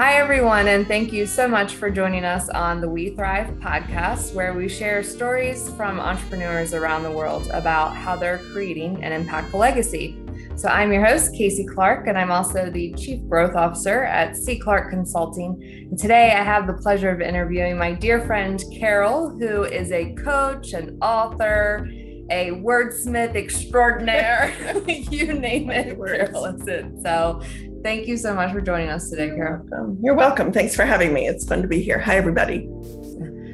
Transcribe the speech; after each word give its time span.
Hi, 0.00 0.14
everyone, 0.14 0.66
and 0.68 0.88
thank 0.88 1.12
you 1.12 1.26
so 1.26 1.46
much 1.46 1.74
for 1.74 1.90
joining 1.90 2.24
us 2.24 2.48
on 2.48 2.80
the 2.80 2.88
We 2.88 3.10
Thrive 3.10 3.48
podcast, 3.58 4.32
where 4.32 4.54
we 4.54 4.66
share 4.66 5.02
stories 5.02 5.68
from 5.74 6.00
entrepreneurs 6.00 6.72
around 6.72 7.02
the 7.02 7.10
world 7.10 7.50
about 7.52 7.94
how 7.94 8.16
they're 8.16 8.38
creating 8.38 9.04
an 9.04 9.12
impactful 9.12 9.58
legacy. 9.58 10.18
So, 10.56 10.70
I'm 10.70 10.90
your 10.90 11.04
host, 11.04 11.34
Casey 11.34 11.66
Clark, 11.66 12.06
and 12.06 12.16
I'm 12.16 12.32
also 12.32 12.70
the 12.70 12.94
Chief 12.94 13.22
Growth 13.28 13.54
Officer 13.54 14.04
at 14.04 14.38
C. 14.38 14.58
Clark 14.58 14.88
Consulting. 14.88 15.62
And 15.90 15.98
today 15.98 16.32
I 16.32 16.42
have 16.44 16.66
the 16.66 16.72
pleasure 16.72 17.10
of 17.10 17.20
interviewing 17.20 17.76
my 17.76 17.92
dear 17.92 18.24
friend, 18.24 18.64
Carol, 18.74 19.28
who 19.28 19.64
is 19.64 19.92
a 19.92 20.14
coach, 20.14 20.72
an 20.72 20.96
author, 21.02 21.86
a 22.30 22.52
wordsmith 22.52 23.36
extraordinaire. 23.36 24.54
you 24.86 25.34
name 25.34 25.70
it, 25.70 25.98
Carol 25.98 26.46
is 26.46 26.66
it. 26.66 26.86
So, 27.02 27.42
Thank 27.82 28.06
you 28.06 28.18
so 28.18 28.34
much 28.34 28.52
for 28.52 28.60
joining 28.60 28.90
us 28.90 29.08
today, 29.08 29.30
Carol. 29.30 29.96
You're 30.02 30.14
welcome. 30.14 30.52
Thanks 30.52 30.76
for 30.76 30.84
having 30.84 31.14
me. 31.14 31.26
It's 31.26 31.46
fun 31.46 31.62
to 31.62 31.68
be 31.68 31.80
here. 31.80 31.98
Hi, 31.98 32.16
everybody. 32.16 32.68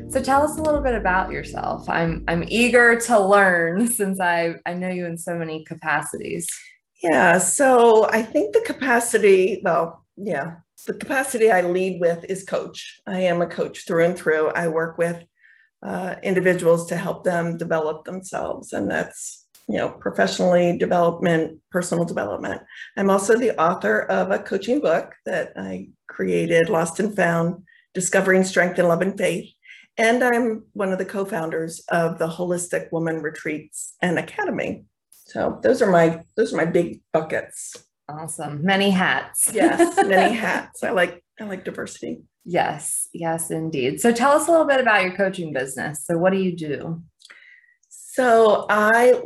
So 0.08 0.20
tell 0.20 0.42
us 0.42 0.58
a 0.58 0.62
little 0.62 0.80
bit 0.80 0.96
about 0.96 1.30
yourself. 1.30 1.88
I'm 1.88 2.24
I'm 2.26 2.44
eager 2.48 2.98
to 3.02 3.20
learn 3.20 3.86
since 3.98 4.18
I 4.18 4.56
I 4.66 4.74
know 4.74 4.88
you 4.88 5.06
in 5.06 5.16
so 5.16 5.36
many 5.36 5.64
capacities. 5.64 6.48
Yeah. 7.04 7.38
So 7.38 8.08
I 8.10 8.22
think 8.22 8.52
the 8.52 8.62
capacity, 8.62 9.60
well, 9.62 10.04
yeah, 10.16 10.56
the 10.88 10.94
capacity 10.94 11.52
I 11.52 11.60
lead 11.60 12.00
with 12.00 12.24
is 12.24 12.42
coach. 12.42 13.00
I 13.06 13.20
am 13.20 13.42
a 13.42 13.46
coach 13.46 13.86
through 13.86 14.06
and 14.06 14.18
through. 14.18 14.48
I 14.48 14.66
work 14.66 14.98
with 14.98 15.22
uh, 15.84 16.16
individuals 16.24 16.86
to 16.86 16.96
help 16.96 17.22
them 17.22 17.58
develop 17.58 18.04
themselves, 18.04 18.72
and 18.72 18.90
that's 18.90 19.45
you 19.68 19.76
know, 19.76 19.90
professionally 19.90 20.78
development, 20.78 21.58
personal 21.70 22.04
development. 22.04 22.62
I'm 22.96 23.10
also 23.10 23.36
the 23.36 23.60
author 23.60 24.00
of 24.02 24.30
a 24.30 24.38
coaching 24.38 24.80
book 24.80 25.14
that 25.24 25.52
I 25.56 25.88
created, 26.08 26.68
Lost 26.68 27.00
and 27.00 27.14
Found, 27.16 27.64
Discovering 27.92 28.44
Strength 28.44 28.78
in 28.78 28.88
Love 28.88 29.02
and 29.02 29.18
Faith. 29.18 29.50
And 29.98 30.22
I'm 30.22 30.64
one 30.74 30.92
of 30.92 30.98
the 30.98 31.04
co-founders 31.04 31.80
of 31.88 32.18
the 32.18 32.28
Holistic 32.28 32.92
Woman 32.92 33.22
Retreats 33.22 33.94
and 34.02 34.18
Academy. 34.18 34.84
So 35.10 35.58
those 35.62 35.82
are 35.82 35.90
my 35.90 36.22
those 36.36 36.52
are 36.52 36.56
my 36.56 36.66
big 36.66 37.00
buckets. 37.12 37.74
Awesome. 38.08 38.64
Many 38.64 38.90
hats. 38.90 39.50
yes, 39.52 39.96
many 40.06 40.34
hats. 40.46 40.84
I 40.84 40.90
like 40.90 41.24
I 41.40 41.44
like 41.44 41.64
diversity. 41.64 42.22
Yes, 42.44 43.08
yes, 43.12 43.50
indeed. 43.50 44.00
So 44.00 44.12
tell 44.12 44.32
us 44.32 44.46
a 44.46 44.50
little 44.52 44.66
bit 44.66 44.80
about 44.80 45.02
your 45.02 45.16
coaching 45.16 45.52
business. 45.52 46.04
So 46.04 46.16
what 46.16 46.32
do 46.32 46.38
you 46.38 46.54
do? 46.54 47.02
So 47.88 48.66
I 48.70 49.20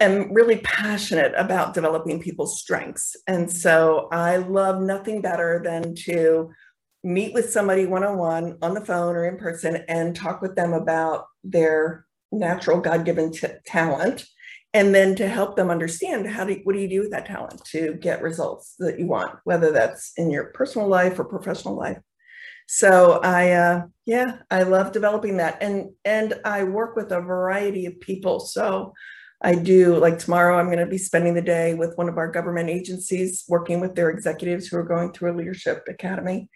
am 0.00 0.32
really 0.32 0.58
passionate 0.58 1.32
about 1.36 1.74
developing 1.74 2.20
people's 2.20 2.60
strengths. 2.60 3.16
And 3.26 3.50
so 3.50 4.08
I 4.10 4.36
love 4.36 4.80
nothing 4.80 5.20
better 5.20 5.60
than 5.64 5.94
to 6.06 6.50
meet 7.04 7.34
with 7.34 7.50
somebody 7.50 7.86
one 7.86 8.02
on 8.04 8.18
one 8.18 8.58
on 8.62 8.74
the 8.74 8.84
phone 8.84 9.14
or 9.14 9.26
in 9.26 9.38
person 9.38 9.84
and 9.88 10.16
talk 10.16 10.42
with 10.42 10.56
them 10.56 10.72
about 10.72 11.26
their 11.44 12.04
natural 12.32 12.80
God 12.80 13.04
given 13.04 13.32
t- 13.32 13.46
talent. 13.64 14.24
And 14.74 14.94
then 14.94 15.14
to 15.16 15.28
help 15.28 15.56
them 15.56 15.70
understand 15.70 16.26
how 16.26 16.44
do 16.44 16.60
what 16.64 16.74
do 16.74 16.80
you 16.80 16.88
do 16.88 17.00
with 17.00 17.10
that 17.12 17.24
talent 17.26 17.64
to 17.66 17.94
get 17.94 18.20
results 18.20 18.74
that 18.78 18.98
you 18.98 19.06
want, 19.06 19.38
whether 19.44 19.72
that's 19.72 20.12
in 20.18 20.30
your 20.30 20.46
personal 20.46 20.86
life 20.86 21.18
or 21.18 21.24
professional 21.24 21.76
life. 21.76 21.98
So 22.66 23.20
I, 23.22 23.52
uh, 23.52 23.82
yeah, 24.04 24.38
I 24.50 24.64
love 24.64 24.92
developing 24.92 25.36
that, 25.38 25.62
and 25.62 25.90
and 26.04 26.34
I 26.44 26.64
work 26.64 26.96
with 26.96 27.12
a 27.12 27.20
variety 27.20 27.86
of 27.86 28.00
people. 28.00 28.40
So 28.40 28.92
I 29.42 29.54
do 29.54 29.96
like 29.96 30.18
tomorrow, 30.18 30.58
I'm 30.58 30.66
going 30.66 30.78
to 30.78 30.86
be 30.86 30.98
spending 30.98 31.34
the 31.34 31.42
day 31.42 31.74
with 31.74 31.96
one 31.96 32.08
of 32.08 32.16
our 32.16 32.30
government 32.30 32.70
agencies, 32.70 33.44
working 33.48 33.80
with 33.80 33.94
their 33.94 34.10
executives 34.10 34.66
who 34.66 34.78
are 34.78 34.82
going 34.82 35.12
through 35.12 35.32
a 35.32 35.36
leadership 35.36 35.84
academy. 35.88 36.48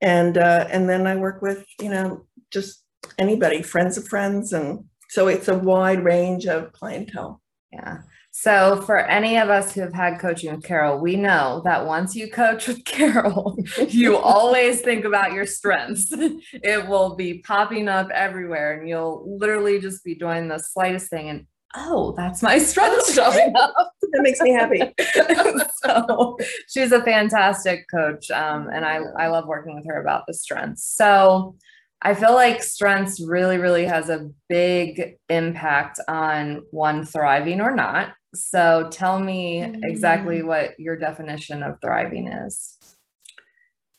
And, 0.00 0.38
uh, 0.38 0.66
and 0.70 0.88
then 0.88 1.06
I 1.06 1.16
work 1.16 1.42
with, 1.42 1.64
you 1.80 1.90
know, 1.90 2.26
just 2.50 2.84
anybody, 3.18 3.62
friends 3.62 3.98
of 3.98 4.08
friends. 4.08 4.52
And 4.52 4.84
so 5.10 5.28
it's 5.28 5.48
a 5.48 5.58
wide 5.58 6.02
range 6.04 6.46
of 6.46 6.72
clientele. 6.72 7.40
Yeah. 7.70 7.98
So, 8.34 8.80
for 8.80 8.98
any 8.98 9.36
of 9.36 9.50
us 9.50 9.74
who 9.74 9.82
have 9.82 9.92
had 9.92 10.18
coaching 10.18 10.54
with 10.54 10.64
Carol, 10.64 10.98
we 10.98 11.16
know 11.16 11.60
that 11.66 11.84
once 11.86 12.16
you 12.16 12.30
coach 12.30 12.66
with 12.66 12.82
Carol, 12.86 13.58
you 13.88 14.16
always 14.16 14.80
think 14.80 15.04
about 15.04 15.32
your 15.32 15.44
strengths. 15.44 16.10
It 16.52 16.88
will 16.88 17.14
be 17.14 17.38
popping 17.40 17.88
up 17.88 18.08
everywhere, 18.10 18.78
and 18.78 18.88
you'll 18.88 19.36
literally 19.38 19.80
just 19.80 20.02
be 20.02 20.14
doing 20.14 20.48
the 20.48 20.58
slightest 20.58 21.10
thing, 21.10 21.28
and 21.28 21.46
oh, 21.74 22.14
that's 22.16 22.42
my 22.42 22.58
strength 22.58 23.12
showing 23.14 23.54
up. 23.56 23.74
that 24.00 24.22
makes 24.22 24.40
me 24.40 24.52
happy. 24.52 24.80
so 25.84 26.36
she's 26.68 26.92
a 26.92 27.02
fantastic 27.02 27.86
coach. 27.90 28.30
Um, 28.30 28.68
and 28.72 28.84
I, 28.84 29.00
I 29.18 29.28
love 29.28 29.46
working 29.46 29.74
with 29.74 29.86
her 29.86 30.00
about 30.00 30.24
the 30.26 30.34
strengths. 30.34 30.84
So 30.84 31.56
I 32.02 32.14
feel 32.14 32.34
like 32.34 32.62
strengths 32.62 33.20
really, 33.20 33.58
really 33.58 33.84
has 33.84 34.08
a 34.08 34.28
big 34.48 35.16
impact 35.28 36.00
on 36.08 36.62
one 36.70 37.04
thriving 37.04 37.60
or 37.60 37.74
not. 37.74 38.14
So 38.34 38.88
tell 38.90 39.20
me 39.20 39.62
exactly 39.82 40.40
mm. 40.40 40.46
what 40.46 40.78
your 40.78 40.96
definition 40.96 41.62
of 41.62 41.76
thriving 41.80 42.28
is. 42.28 42.78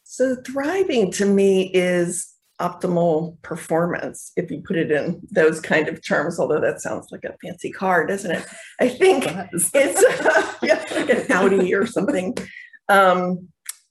So 0.03 0.35
thriving 0.45 1.11
to 1.13 1.25
me 1.25 1.71
is 1.73 2.32
optimal 2.63 3.39
performance 3.41 4.31
if 4.37 4.49
you 4.49 4.63
put 4.65 4.77
it 4.77 4.89
in 4.89 5.21
those 5.29 5.59
kind 5.59 5.89
of 5.89 6.05
terms 6.05 6.39
although 6.39 6.61
that 6.61 6.79
sounds 6.79 7.07
like 7.11 7.25
a 7.25 7.35
fancy 7.43 7.71
car 7.71 8.07
doesn't 8.07 8.31
it? 8.31 8.45
I 8.79 8.87
think 8.87 9.25
it's 9.53 9.75
uh, 9.75 10.53
yeah, 10.63 10.83
like 10.95 11.09
an 11.09 11.31
audi 11.31 11.73
or 11.75 11.85
something. 11.85 12.35
Um, 12.87 13.49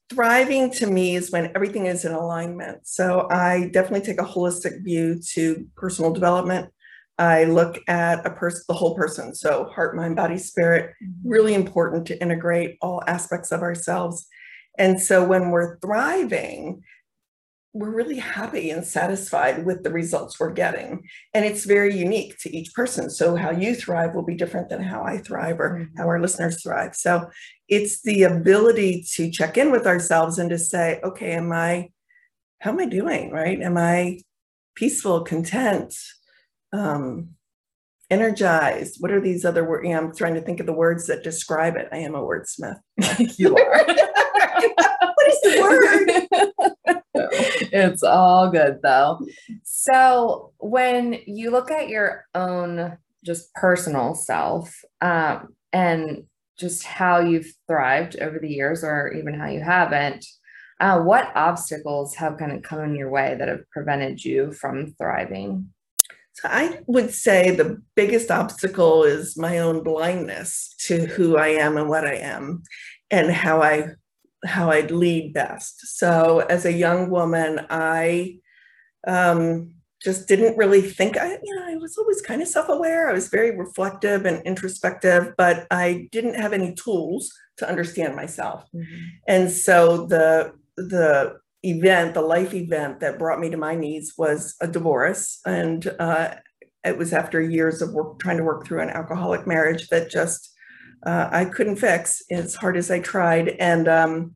thriving 0.09 0.71
to 0.71 0.87
me 0.87 1.17
is 1.17 1.31
when 1.31 1.51
everything 1.55 1.87
is 1.87 2.05
in 2.05 2.13
alignment. 2.13 2.87
So 2.87 3.29
i 3.31 3.71
definitely 3.73 4.07
take 4.07 4.21
a 4.21 4.25
holistic 4.25 4.83
view 4.85 5.21
to 5.33 5.67
personal 5.77 6.13
development. 6.13 6.71
I 7.19 7.45
look 7.45 7.79
at 7.89 8.27
a 8.27 8.31
person 8.31 8.63
the 8.69 8.75
whole 8.75 8.95
person. 8.95 9.35
So 9.35 9.65
heart 9.67 9.97
mind 9.97 10.17
body 10.17 10.39
spirit 10.39 10.95
mm-hmm. 11.03 11.29
really 11.29 11.55
important 11.55 12.07
to 12.07 12.21
integrate 12.21 12.79
all 12.81 13.03
aspects 13.07 13.53
of 13.53 13.63
ourselves. 13.63 14.27
And 14.79 15.01
so 15.01 15.25
when 15.25 15.51
we're 15.51 15.79
thriving 15.79 16.83
we're 17.75 17.91
really 17.91 18.19
happy 18.19 18.71
and 18.71 18.85
satisfied 18.85 19.65
with 19.65 19.83
the 19.83 19.91
results 19.91 20.39
we're 20.39 20.53
getting. 20.53 21.09
And 21.33 21.45
it's 21.45 21.65
very 21.65 21.97
unique 21.97 22.39
to 22.41 22.55
each 22.55 22.75
person. 22.75 23.09
So, 23.09 23.35
how 23.35 23.51
you 23.51 23.75
thrive 23.75 24.15
will 24.15 24.25
be 24.25 24.35
different 24.35 24.69
than 24.69 24.83
how 24.83 25.03
I 25.03 25.19
thrive 25.19 25.59
or 25.59 25.79
mm-hmm. 25.79 25.97
how 25.97 26.07
our 26.07 26.21
listeners 26.21 26.63
thrive. 26.63 26.95
So, 26.95 27.31
it's 27.69 28.03
the 28.03 28.25
ability 28.25 29.07
to 29.15 29.31
check 29.31 29.57
in 29.57 29.73
with 29.73 29.87
ourselves 29.87 30.39
and 30.39 30.51
to 30.51 30.59
say, 30.59 31.01
okay, 31.03 31.33
am 31.33 31.51
I, 31.53 31.91
how 32.61 32.73
am 32.73 32.81
I 32.81 32.87
doing? 32.87 33.31
Right? 33.31 33.61
Am 33.61 33.79
I 33.79 34.21
peaceful, 34.75 35.23
content, 35.23 35.95
um, 36.75 37.31
energized? 38.11 38.99
What 39.01 39.13
are 39.13 39.21
these 39.21 39.47
other 39.47 39.67
words? 39.67 39.89
Yeah, 39.89 39.97
I'm 39.97 40.15
trying 40.15 40.35
to 40.35 40.43
think 40.43 40.61
of 40.61 40.67
the 40.67 40.75
words 40.75 41.07
that 41.07 41.25
describe 41.25 41.77
it. 41.77 41.89
I 41.91 41.99
am 41.99 42.15
a 42.15 42.21
wordsmith. 42.21 42.81
you 43.39 43.57
are. 43.57 43.85
what 43.87 45.29
is 45.29 45.41
the 45.41 46.29
word? 46.31 46.49
it's 47.91 48.03
all 48.03 48.51
good 48.51 48.81
though. 48.83 49.21
So 49.63 50.53
when 50.59 51.19
you 51.27 51.51
look 51.51 51.71
at 51.71 51.89
your 51.89 52.27
own 52.35 52.99
just 53.25 53.53
personal 53.55 54.15
self 54.15 54.85
um, 55.01 55.55
and 55.73 56.25
just 56.59 56.85
how 56.85 57.21
you've 57.21 57.53
thrived 57.67 58.17
over 58.21 58.39
the 58.39 58.49
years 58.49 58.85
or 58.85 59.13
even 59.13 59.35
how 59.35 59.49
you 59.49 59.61
haven't, 59.61 60.27
uh, 60.81 61.01
what 61.01 61.33
obstacles 61.35 62.15
have 62.17 62.39
kind 62.39 62.53
of 62.53 62.63
come 62.63 62.81
in 62.81 62.95
your 62.95 63.11
way 63.11 63.37
that 63.39 63.49
have 63.49 63.69
prevented 63.71 64.23
you 64.23 64.53
from 64.53 64.93
thriving? 64.99 65.71
So 66.35 66.49
I 66.51 66.81
would 66.87 67.13
say 67.13 67.51
the 67.51 67.81
biggest 67.95 68.31
obstacle 68.31 69.05
is 69.05 69.37
my 69.37 69.59
own 69.59 69.83
blindness 69.83 70.75
to 70.87 71.07
who 71.07 71.37
I 71.37 71.49
am 71.49 71.77
and 71.77 71.89
what 71.89 72.07
I 72.07 72.17
am 72.17 72.63
and 73.11 73.31
how 73.31 73.63
I 73.63 73.91
how 74.45 74.71
I'd 74.71 74.91
lead 74.91 75.33
best. 75.35 75.87
So 75.99 76.41
as 76.51 76.65
a 76.65 76.73
young 76.73 77.11
woman, 77.11 77.67
I 77.71 78.39
um, 79.07 79.75
just 80.03 80.27
didn't 80.27 80.57
really 80.57 80.83
think 80.83 81.17
I, 81.17 81.39
you 81.43 81.57
know, 81.57 81.67
I 81.67 81.77
was 81.77 81.97
always 81.97 82.21
kind 82.21 82.43
of 82.43 82.49
self-aware. 82.49 83.09
I 83.09 83.13
was 83.13 83.29
very 83.29 83.57
reflective 83.57 84.27
and 84.27 84.43
introspective, 84.45 85.33
but 85.39 85.67
I 85.71 86.09
didn't 86.11 86.35
have 86.35 86.53
any 86.53 86.75
tools 86.75 87.33
to 87.59 87.69
understand 87.69 88.17
myself. 88.17 88.65
Mm-hmm. 88.75 89.05
And 89.29 89.51
so 89.51 90.07
the 90.07 90.53
the 90.77 91.37
event, 91.63 92.15
the 92.15 92.23
life 92.23 92.55
event 92.55 93.01
that 93.01 93.19
brought 93.19 93.39
me 93.39 93.51
to 93.51 93.57
my 93.57 93.75
knees 93.77 94.15
was 94.19 94.57
a 94.61 94.67
divorce. 94.67 95.39
And 95.47 95.87
uh, 96.01 96.35
it 96.85 96.99
was 96.99 97.13
after 97.13 97.41
years 97.41 97.81
of 97.81 97.93
work, 97.93 98.19
trying 98.19 98.39
to 98.39 98.45
work 98.45 98.67
through 98.67 98.81
an 98.81 98.91
alcoholic 98.91 99.47
marriage 99.47 99.89
that 99.89 100.11
just 100.11 100.52
uh, 101.05 101.29
I 101.31 101.45
couldn't 101.47 101.77
fix 101.77 102.23
as 102.31 102.55
hard 102.55 102.77
as 102.77 102.91
I 102.91 103.01
tried. 103.01 103.49
And 103.49 103.89
um, 103.89 104.35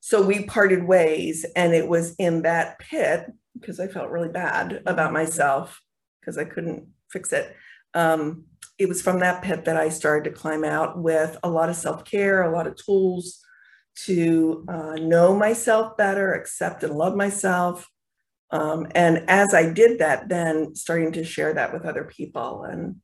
so 0.00 0.22
we 0.22 0.44
parted 0.44 0.84
ways, 0.84 1.46
and 1.56 1.72
it 1.72 1.88
was 1.88 2.14
in 2.16 2.42
that 2.42 2.78
pit 2.78 3.32
because 3.58 3.80
I 3.80 3.86
felt 3.86 4.10
really 4.10 4.28
bad 4.28 4.82
about 4.86 5.12
myself 5.12 5.80
because 6.20 6.36
I 6.36 6.44
couldn't 6.44 6.88
fix 7.10 7.32
it. 7.32 7.54
Um, 7.94 8.44
it 8.78 8.88
was 8.88 9.00
from 9.00 9.20
that 9.20 9.42
pit 9.42 9.64
that 9.64 9.76
I 9.76 9.88
started 9.88 10.28
to 10.28 10.36
climb 10.36 10.64
out 10.64 10.98
with 10.98 11.38
a 11.42 11.48
lot 11.48 11.68
of 11.68 11.76
self 11.76 12.04
care, 12.04 12.42
a 12.42 12.54
lot 12.54 12.66
of 12.66 12.76
tools 12.76 13.40
to 13.96 14.64
uh, 14.68 14.94
know 14.96 15.36
myself 15.36 15.96
better, 15.96 16.34
accept 16.34 16.82
and 16.82 16.94
love 16.94 17.14
myself. 17.14 17.88
Um, 18.50 18.88
and 18.94 19.24
as 19.28 19.54
I 19.54 19.72
did 19.72 20.00
that, 20.00 20.28
then 20.28 20.74
starting 20.74 21.12
to 21.12 21.24
share 21.24 21.54
that 21.54 21.72
with 21.72 21.84
other 21.84 22.04
people. 22.04 22.64
And 22.64 22.96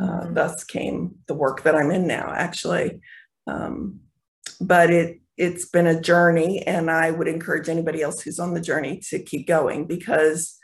uh, 0.00 0.04
mm-hmm. 0.04 0.34
thus 0.34 0.64
came 0.64 1.16
the 1.26 1.34
work 1.34 1.62
that 1.62 1.74
I'm 1.74 1.90
in 1.90 2.06
now, 2.06 2.32
actually. 2.34 3.00
Um, 3.46 4.00
but 4.60 4.90
it, 4.90 5.20
it's 5.36 5.68
been 5.68 5.86
a 5.86 6.00
journey, 6.00 6.66
and 6.66 6.90
I 6.90 7.10
would 7.10 7.28
encourage 7.28 7.68
anybody 7.68 8.02
else 8.02 8.22
who's 8.22 8.38
on 8.38 8.54
the 8.54 8.60
journey 8.60 9.00
to 9.10 9.18
keep 9.18 9.46
going 9.46 9.86
because 9.86 10.58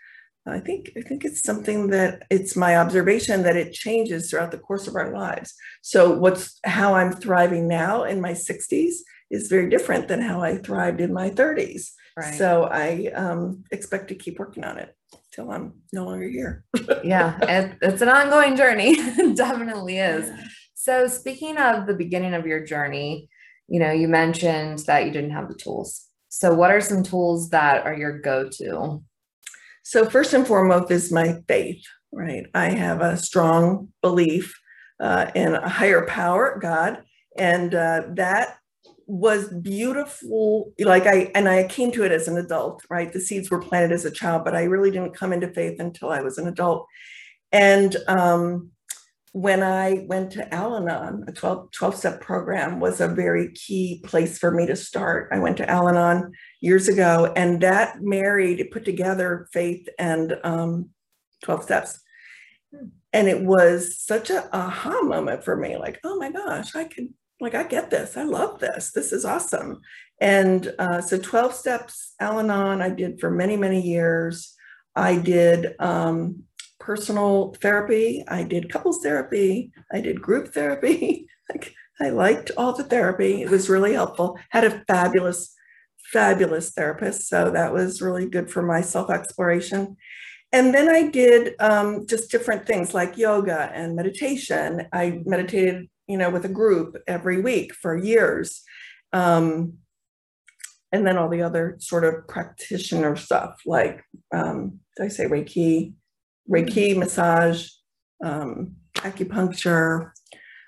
I 0.46 0.58
think 0.58 0.90
I 0.96 1.02
think 1.02 1.25
it's 1.25 1.43
something 1.43 1.88
that 1.88 2.25
it's 2.29 2.56
my 2.56 2.76
observation 2.76 3.43
that 3.44 3.56
it 3.56 3.73
changes 3.73 4.29
throughout 4.29 4.50
the 4.50 4.58
course 4.58 4.88
of 4.88 4.96
our 4.96 5.12
lives. 5.12 5.55
So 5.82 6.12
what's 6.12 6.58
how 6.64 6.94
I'm 6.94 7.12
thriving 7.12 7.69
now 7.69 8.05
in 8.05 8.20
my 8.20 8.32
60s 8.32 8.94
is 9.31 9.49
very 9.49 9.70
different 9.70 10.08
than 10.08 10.20
how 10.20 10.43
I 10.43 10.56
thrived 10.56 11.00
in 11.00 11.12
my 11.12 11.31
30s. 11.31 11.90
Right. 12.17 12.35
So 12.35 12.64
I 12.64 13.12
um, 13.14 13.64
expect 13.70 14.08
to 14.08 14.14
keep 14.14 14.38
working 14.38 14.64
on 14.64 14.78
it 14.78 14.94
till 15.32 15.50
I'm 15.50 15.75
no 15.93 16.05
longer 16.05 16.29
here. 16.29 16.64
yeah, 17.05 17.38
it, 17.43 17.79
it's 17.82 18.02
an 18.02 18.08
ongoing 18.08 18.56
journey. 18.56 18.96
definitely 19.34 19.99
is. 19.99 20.31
So 20.75 21.06
speaking 21.06 21.56
of 21.56 21.87
the 21.87 21.94
beginning 21.94 22.34
of 22.34 22.46
your 22.46 22.64
journey, 22.64 23.29
you 23.69 23.81
know, 23.81 23.90
you 23.90 24.08
mentioned 24.08 24.81
that 24.81 25.06
you 25.06 25.11
didn't 25.11 25.31
have 25.31 25.49
the 25.49 25.55
tools. 25.55 26.06
So 26.29 26.55
what 26.55 26.70
are 26.70 26.81
some 26.81 27.02
tools 27.02 27.50
that 27.50 27.84
are 27.87 27.94
your 27.94 28.19
go-to? 28.19 29.02
So 29.84 30.08
first 30.08 30.32
and 30.34 30.46
foremost 30.46 30.90
is 30.90 31.12
my 31.12 31.40
faith, 31.49 31.82
right? 32.12 32.46
I 32.55 32.70
have 32.70 33.00
a 33.00 33.17
strong 33.17 33.88
belief 34.00 34.58
uh, 35.00 35.31
in 35.35 35.55
a 35.55 35.69
higher 35.69 36.06
power, 36.06 36.58
God, 36.61 37.02
and 37.37 37.75
uh, 37.75 38.02
that 38.14 38.56
was 39.12 39.49
beautiful 39.49 40.73
like 40.79 41.06
i 41.06 41.31
and 41.35 41.47
i 41.47 41.69
came 41.69 41.93
to 41.93 42.03
it 42.03 42.11
as 42.11 42.29
an 42.29 42.38
adult 42.38 42.82
right? 42.88 43.12
The 43.12 43.20
seeds 43.20 43.50
were 43.50 43.61
planted 43.61 43.93
as 43.93 44.06
a 44.06 44.11
child 44.11 44.43
but 44.43 44.56
i 44.56 44.62
really 44.62 44.91
didn't 44.91 45.14
come 45.14 45.35
into 45.35 45.53
faith 45.53 45.79
until 45.81 46.09
i 46.09 46.23
was 46.23 46.38
an 46.38 46.49
adult. 46.49 46.87
And 47.53 47.94
um, 48.09 48.70
when 49.32 49.62
i 49.62 50.06
went 50.09 50.31
to 50.32 50.55
al-anon 50.55 51.26
a 51.29 51.32
12, 51.32 51.73
12 51.73 51.94
step 51.94 52.20
program 52.23 52.81
was 52.81 53.03
a 53.03 53.09
very 53.09 53.53
key 53.53 54.03
place 54.06 54.38
for 54.38 54.50
me 54.50 54.64
to 54.64 54.75
start. 54.75 55.29
I 55.31 55.41
went 55.41 55.59
to 55.59 55.69
al-anon 55.69 56.32
years 56.62 56.88
ago 56.88 57.35
and 57.37 57.61
that 57.61 58.00
married 58.00 58.61
it 58.61 58.70
put 58.70 58.87
together 58.87 59.47
faith 59.53 59.87
and 59.99 60.38
um, 60.43 60.88
12 61.44 61.64
steps. 61.64 62.00
And 63.12 63.29
it 63.29 63.43
was 63.43 63.99
such 63.99 64.31
a 64.31 64.49
aha 64.56 65.03
moment 65.03 65.44
for 65.44 65.55
me 65.55 65.76
like 65.76 66.00
oh 66.03 66.17
my 66.17 66.31
gosh 66.31 66.75
i 66.75 66.85
could 66.85 67.12
like, 67.42 67.54
I 67.54 67.64
get 67.64 67.90
this. 67.90 68.16
I 68.16 68.22
love 68.22 68.60
this. 68.60 68.92
This 68.92 69.12
is 69.12 69.24
awesome. 69.24 69.80
And 70.20 70.72
uh, 70.78 71.00
so 71.00 71.18
12 71.18 71.54
steps 71.54 72.14
Al 72.20 72.38
Anon, 72.38 72.80
I 72.80 72.90
did 72.90 73.20
for 73.20 73.30
many, 73.30 73.56
many 73.56 73.80
years. 73.80 74.54
I 74.94 75.16
did 75.16 75.74
um, 75.80 76.44
personal 76.78 77.54
therapy. 77.60 78.24
I 78.28 78.44
did 78.44 78.70
couples 78.70 79.00
therapy. 79.02 79.72
I 79.92 80.00
did 80.00 80.22
group 80.22 80.54
therapy. 80.54 81.26
I 82.00 82.10
liked 82.10 82.50
all 82.56 82.72
the 82.72 82.84
therapy. 82.84 83.42
It 83.42 83.50
was 83.50 83.68
really 83.68 83.94
helpful. 83.94 84.38
Had 84.50 84.64
a 84.64 84.84
fabulous, 84.86 85.54
fabulous 86.12 86.70
therapist. 86.70 87.28
So 87.28 87.50
that 87.50 87.72
was 87.72 88.02
really 88.02 88.28
good 88.28 88.50
for 88.50 88.62
my 88.62 88.80
self 88.80 89.10
exploration. 89.10 89.96
And 90.52 90.74
then 90.74 90.88
I 90.88 91.08
did 91.08 91.54
um, 91.60 92.06
just 92.06 92.30
different 92.30 92.66
things 92.66 92.92
like 92.92 93.16
yoga 93.16 93.70
and 93.72 93.96
meditation. 93.96 94.86
I 94.92 95.22
meditated 95.24 95.88
you 96.06 96.16
know, 96.16 96.31
with 96.31 96.44
a 96.44 96.49
group 96.49 96.96
every 97.06 97.40
week 97.40 97.75
for 97.75 97.96
years. 97.96 98.62
Um, 99.12 99.75
and 100.93 101.06
then 101.06 101.16
all 101.16 101.28
the 101.28 101.43
other 101.43 101.76
sort 101.78 102.04
of 102.04 102.28
practitioner 102.28 103.16
stuff 103.16 103.60
like, 103.64 104.04
um, 104.34 104.81
did 104.96 105.06
I 105.06 105.08
say 105.08 105.25
Reiki, 105.25 105.94
Reiki 106.50 106.90
mm-hmm. 106.90 107.00
massage, 107.00 107.69
um, 108.22 108.76
acupuncture. 108.96 110.10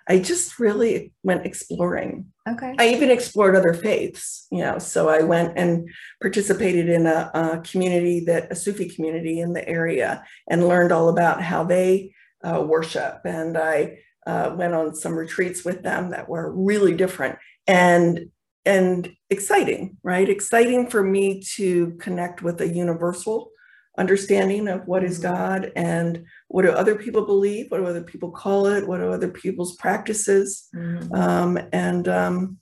I 0.09 0.19
just 0.19 0.59
really 0.59 1.13
went 1.23 1.47
exploring. 1.47 2.27
Okay. 2.49 2.75
I 2.79 2.89
even 2.89 3.11
explored 3.11 3.57
other 3.57 3.73
faiths, 3.73 4.47
you 4.51 4.59
know. 4.59 4.79
So 4.79 5.09
I 5.09 5.23
went 5.23 5.57
and 5.57 5.89
participated 6.21 6.91
in 6.91 7.07
a, 7.07 7.31
a 7.33 7.61
community 7.61 8.21
that 8.27 8.53
a 8.53 8.55
Sufi 8.55 8.89
community 8.89 9.41
in 9.41 9.55
the 9.55 9.67
area 9.67 10.23
and 10.49 10.69
learned 10.69 10.93
all 10.93 11.09
about 11.09 11.43
how 11.43 11.65
they 11.65 12.15
uh, 12.43 12.63
worship. 12.63 13.21
And 13.25 13.57
I 13.57 13.99
uh, 14.27 14.55
went 14.57 14.75
on 14.75 14.95
some 14.95 15.15
retreats 15.15 15.65
with 15.65 15.83
them 15.83 16.11
that 16.11 16.29
were 16.29 16.53
really 16.53 16.95
different 16.95 17.39
and 17.67 18.31
and 18.67 19.15
exciting, 19.29 19.99
right? 20.03 20.29
Exciting 20.29 20.89
for 20.89 21.03
me 21.03 21.43
to 21.57 21.91
connect 22.01 22.41
with 22.41 22.61
a 22.63 22.69
universal 22.69 23.51
understanding 23.99 24.69
of 24.69 24.87
what 24.87 25.05
is 25.05 25.21
mm-hmm. 25.21 25.35
God 25.35 25.73
and 25.77 26.25
what 26.49 26.63
do 26.63 26.71
other 26.71 26.97
people 26.97 27.27
believe, 27.27 27.71
what 27.71 27.79
do 27.79 27.87
other 27.87 28.03
people 28.03 28.31
call 28.31 28.67
it, 28.67 28.87
what 28.87 29.01
are 29.01 29.11
other 29.11 29.29
people's 29.29 29.77
practices, 29.77 30.69
mm-hmm. 30.75 31.15
um, 31.15 31.59
and 31.73 32.09
um, 32.09 32.59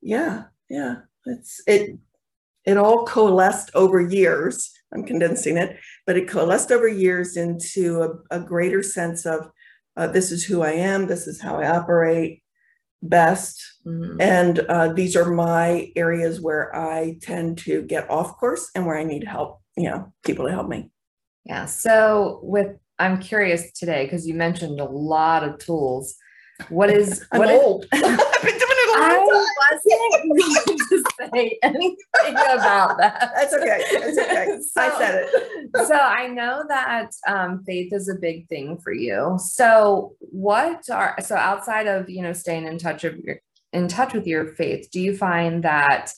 yeah, 0.00 0.44
yeah, 0.68 0.96
it's 1.26 1.60
it 1.66 1.98
it 2.64 2.76
all 2.76 3.04
coalesced 3.04 3.70
over 3.74 4.00
years. 4.00 4.70
I'm 4.92 5.04
condensing 5.04 5.56
it, 5.56 5.78
but 6.06 6.16
it 6.16 6.28
coalesced 6.28 6.72
over 6.72 6.88
years 6.88 7.36
into 7.36 8.02
a, 8.02 8.36
a 8.38 8.40
greater 8.40 8.82
sense 8.82 9.24
of 9.24 9.50
uh, 9.96 10.06
this 10.06 10.32
is 10.32 10.44
who 10.44 10.62
I 10.62 10.72
am, 10.72 11.06
this 11.06 11.26
is 11.26 11.40
how 11.40 11.56
I 11.56 11.68
operate 11.68 12.42
best. 13.02 13.62
Mm-hmm. 13.86 14.20
And 14.20 14.58
uh, 14.60 14.92
these 14.92 15.16
are 15.16 15.30
my 15.30 15.90
areas 15.96 16.40
where 16.40 16.74
I 16.74 17.16
tend 17.22 17.58
to 17.58 17.82
get 17.82 18.10
off 18.10 18.36
course 18.38 18.70
and 18.74 18.86
where 18.86 18.98
I 18.98 19.04
need 19.04 19.24
help, 19.24 19.60
you 19.76 19.88
know, 19.88 20.12
people 20.24 20.46
to 20.46 20.52
help 20.52 20.68
me. 20.68 20.90
Yeah. 21.44 21.66
So 21.66 22.40
with 22.42 22.76
I'm 22.98 23.18
curious 23.18 23.72
today 23.72 24.04
because 24.04 24.26
you 24.26 24.34
mentioned 24.34 24.78
a 24.80 24.84
lot 24.84 25.42
of 25.42 25.58
tools. 25.58 26.16
What 26.68 26.90
is 26.90 27.26
I'm 27.32 27.38
what 27.38 27.50
old. 27.50 27.86
Is, 27.92 28.02
I 28.96 29.18
wasn't 29.18 30.66
going 30.66 30.78
to 30.78 31.04
say 31.32 31.58
anything 31.62 31.96
about 32.34 32.98
that. 32.98 33.32
That's 33.34 33.54
okay. 33.54 33.84
That's 33.92 34.18
okay. 34.18 34.58
So, 34.72 34.80
I 34.82 34.98
said 34.98 35.24
it. 35.26 35.86
so 35.86 35.94
I 35.94 36.28
know 36.28 36.64
that 36.68 37.10
um, 37.26 37.62
faith 37.64 37.92
is 37.92 38.08
a 38.08 38.14
big 38.14 38.48
thing 38.48 38.78
for 38.78 38.92
you. 38.92 39.38
So 39.42 40.14
what 40.20 40.88
are 40.90 41.16
so 41.20 41.36
outside 41.36 41.86
of 41.86 42.08
you 42.08 42.22
know 42.22 42.32
staying 42.32 42.66
in 42.66 42.78
touch 42.78 43.04
of 43.04 43.18
your 43.18 43.40
in 43.72 43.88
touch 43.88 44.12
with 44.12 44.26
your 44.26 44.54
faith, 44.54 44.88
do 44.90 45.00
you 45.00 45.16
find 45.16 45.64
that 45.64 46.12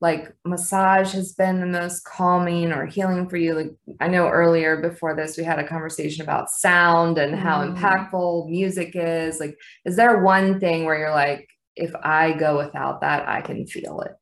like 0.00 0.34
massage 0.44 1.12
has 1.12 1.32
been 1.32 1.60
the 1.60 1.66
most 1.66 2.04
calming 2.04 2.72
or 2.72 2.84
healing 2.84 3.26
for 3.26 3.38
you 3.38 3.54
like 3.54 3.72
i 4.00 4.06
know 4.06 4.28
earlier 4.28 4.76
before 4.76 5.16
this 5.16 5.38
we 5.38 5.42
had 5.44 5.58
a 5.58 5.66
conversation 5.66 6.22
about 6.22 6.50
sound 6.50 7.16
and 7.16 7.34
how 7.34 7.62
mm. 7.62 7.74
impactful 7.74 8.48
music 8.50 8.90
is 8.94 9.40
like 9.40 9.56
is 9.86 9.96
there 9.96 10.22
one 10.22 10.60
thing 10.60 10.84
where 10.84 10.98
you're 10.98 11.10
like 11.10 11.48
if 11.76 11.94
I 11.94 12.32
go 12.32 12.58
without 12.58 13.00
that, 13.00 13.28
I 13.28 13.40
can 13.40 13.66
feel 13.66 14.00
it. 14.00 14.12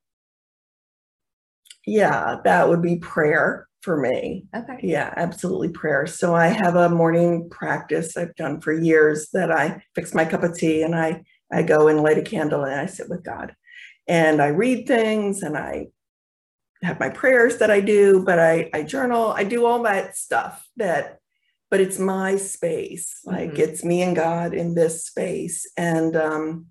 Yeah, 1.87 2.37
that 2.45 2.69
would 2.69 2.83
be 2.83 2.97
prayer 2.97 3.67
for 3.83 3.97
me. 3.97 4.47
Okay. 4.55 4.79
Yeah, 4.83 5.13
absolutely 5.17 5.71
prayer. 5.71 6.07
So 6.07 6.35
I 6.35 6.47
have 6.47 6.77
a 6.77 6.89
morning 6.89 7.51
practice 7.51 8.17
I've 8.17 8.35
done 8.37 8.61
for 8.61 8.73
years 8.73 9.29
that 9.33 9.51
I 9.51 9.83
fix 9.95 10.15
my 10.15 10.25
cup 10.25 10.45
of 10.45 10.57
tea 10.57 10.83
and 10.83 10.95
I 10.95 11.23
I 11.53 11.63
go 11.63 11.89
and 11.89 12.01
light 12.01 12.17
a 12.17 12.23
candle 12.23 12.65
and 12.65 12.81
I 12.81 12.87
sit 12.87 13.11
with 13.11 13.25
God. 13.25 13.55
And 14.09 14.41
I 14.41 14.49
read 14.49 14.87
things 14.87 15.43
and 15.43 15.57
I 15.57 15.89
have 16.83 16.99
my 16.99 17.11
prayers 17.11 17.59
that 17.59 17.71
I 17.71 17.81
do, 17.81 18.25
but 18.25 18.39
I 18.39 18.71
I 18.73 18.85
journal, 18.85 19.33
I 19.33 19.45
do 19.45 19.67
all 19.67 19.83
that 19.83 20.17
stuff 20.17 20.67
that 20.77 21.19
but 21.69 21.81
it's 21.81 21.99
my 21.99 22.37
space. 22.37 23.21
Like 23.25 23.53
mm-hmm. 23.53 23.63
it's 23.63 23.83
me 23.83 24.03
and 24.03 24.15
God 24.15 24.55
in 24.55 24.75
this 24.75 25.07
space. 25.07 25.67
And 25.77 26.15
um 26.15 26.67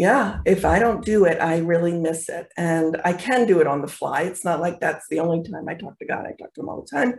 yeah, 0.00 0.40
if 0.46 0.64
I 0.64 0.78
don't 0.78 1.04
do 1.04 1.26
it, 1.26 1.38
I 1.42 1.58
really 1.58 1.92
miss 1.92 2.30
it. 2.30 2.50
And 2.56 2.98
I 3.04 3.12
can 3.12 3.46
do 3.46 3.60
it 3.60 3.66
on 3.66 3.82
the 3.82 3.86
fly. 3.86 4.22
It's 4.22 4.46
not 4.46 4.58
like 4.58 4.80
that's 4.80 5.06
the 5.10 5.20
only 5.20 5.46
time 5.46 5.68
I 5.68 5.74
talk 5.74 5.98
to 5.98 6.06
God. 6.06 6.24
I 6.24 6.32
talk 6.40 6.54
to 6.54 6.62
him 6.62 6.70
all 6.70 6.80
the 6.80 6.88
time. 6.88 7.18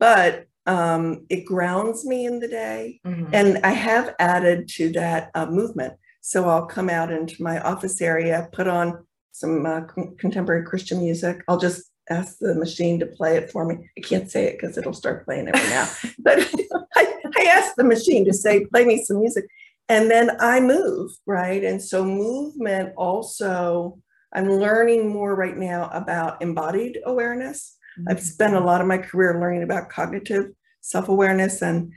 But 0.00 0.46
um, 0.66 1.24
it 1.30 1.44
grounds 1.44 2.04
me 2.04 2.26
in 2.26 2.40
the 2.40 2.48
day. 2.48 3.00
Mm-hmm. 3.06 3.30
And 3.32 3.58
I 3.64 3.70
have 3.70 4.16
added 4.18 4.66
to 4.70 4.90
that 4.94 5.30
uh, 5.36 5.46
movement. 5.46 5.94
So 6.20 6.48
I'll 6.48 6.66
come 6.66 6.90
out 6.90 7.12
into 7.12 7.40
my 7.40 7.60
office 7.60 8.00
area, 8.00 8.48
put 8.52 8.66
on 8.66 9.06
some 9.30 9.64
uh, 9.64 9.82
contemporary 10.18 10.64
Christian 10.64 10.98
music. 10.98 11.44
I'll 11.46 11.60
just 11.60 11.92
ask 12.10 12.38
the 12.40 12.56
machine 12.56 12.98
to 12.98 13.06
play 13.06 13.36
it 13.36 13.52
for 13.52 13.64
me. 13.64 13.88
I 13.96 14.00
can't 14.00 14.28
say 14.28 14.46
it 14.46 14.58
because 14.58 14.76
it'll 14.76 14.92
start 14.92 15.24
playing 15.24 15.46
every 15.46 15.70
now. 15.70 15.88
but 16.18 16.40
I, 16.96 17.20
I 17.38 17.42
ask 17.44 17.76
the 17.76 17.84
machine 17.84 18.24
to 18.24 18.34
say, 18.34 18.64
play 18.64 18.84
me 18.84 19.04
some 19.04 19.20
music 19.20 19.44
and 19.88 20.10
then 20.10 20.36
I 20.40 20.60
move, 20.60 21.12
right? 21.26 21.62
And 21.62 21.82
so 21.82 22.04
movement 22.04 22.92
also, 22.96 23.98
I'm 24.34 24.50
learning 24.50 25.08
more 25.08 25.34
right 25.34 25.56
now 25.56 25.88
about 25.92 26.42
embodied 26.42 26.98
awareness. 27.06 27.76
Mm-hmm. 27.98 28.08
I've 28.10 28.22
spent 28.22 28.54
a 28.54 28.60
lot 28.60 28.80
of 28.80 28.86
my 28.86 28.98
career 28.98 29.38
learning 29.40 29.62
about 29.62 29.88
cognitive 29.88 30.46
self 30.80 31.08
awareness, 31.08 31.62
and 31.62 31.92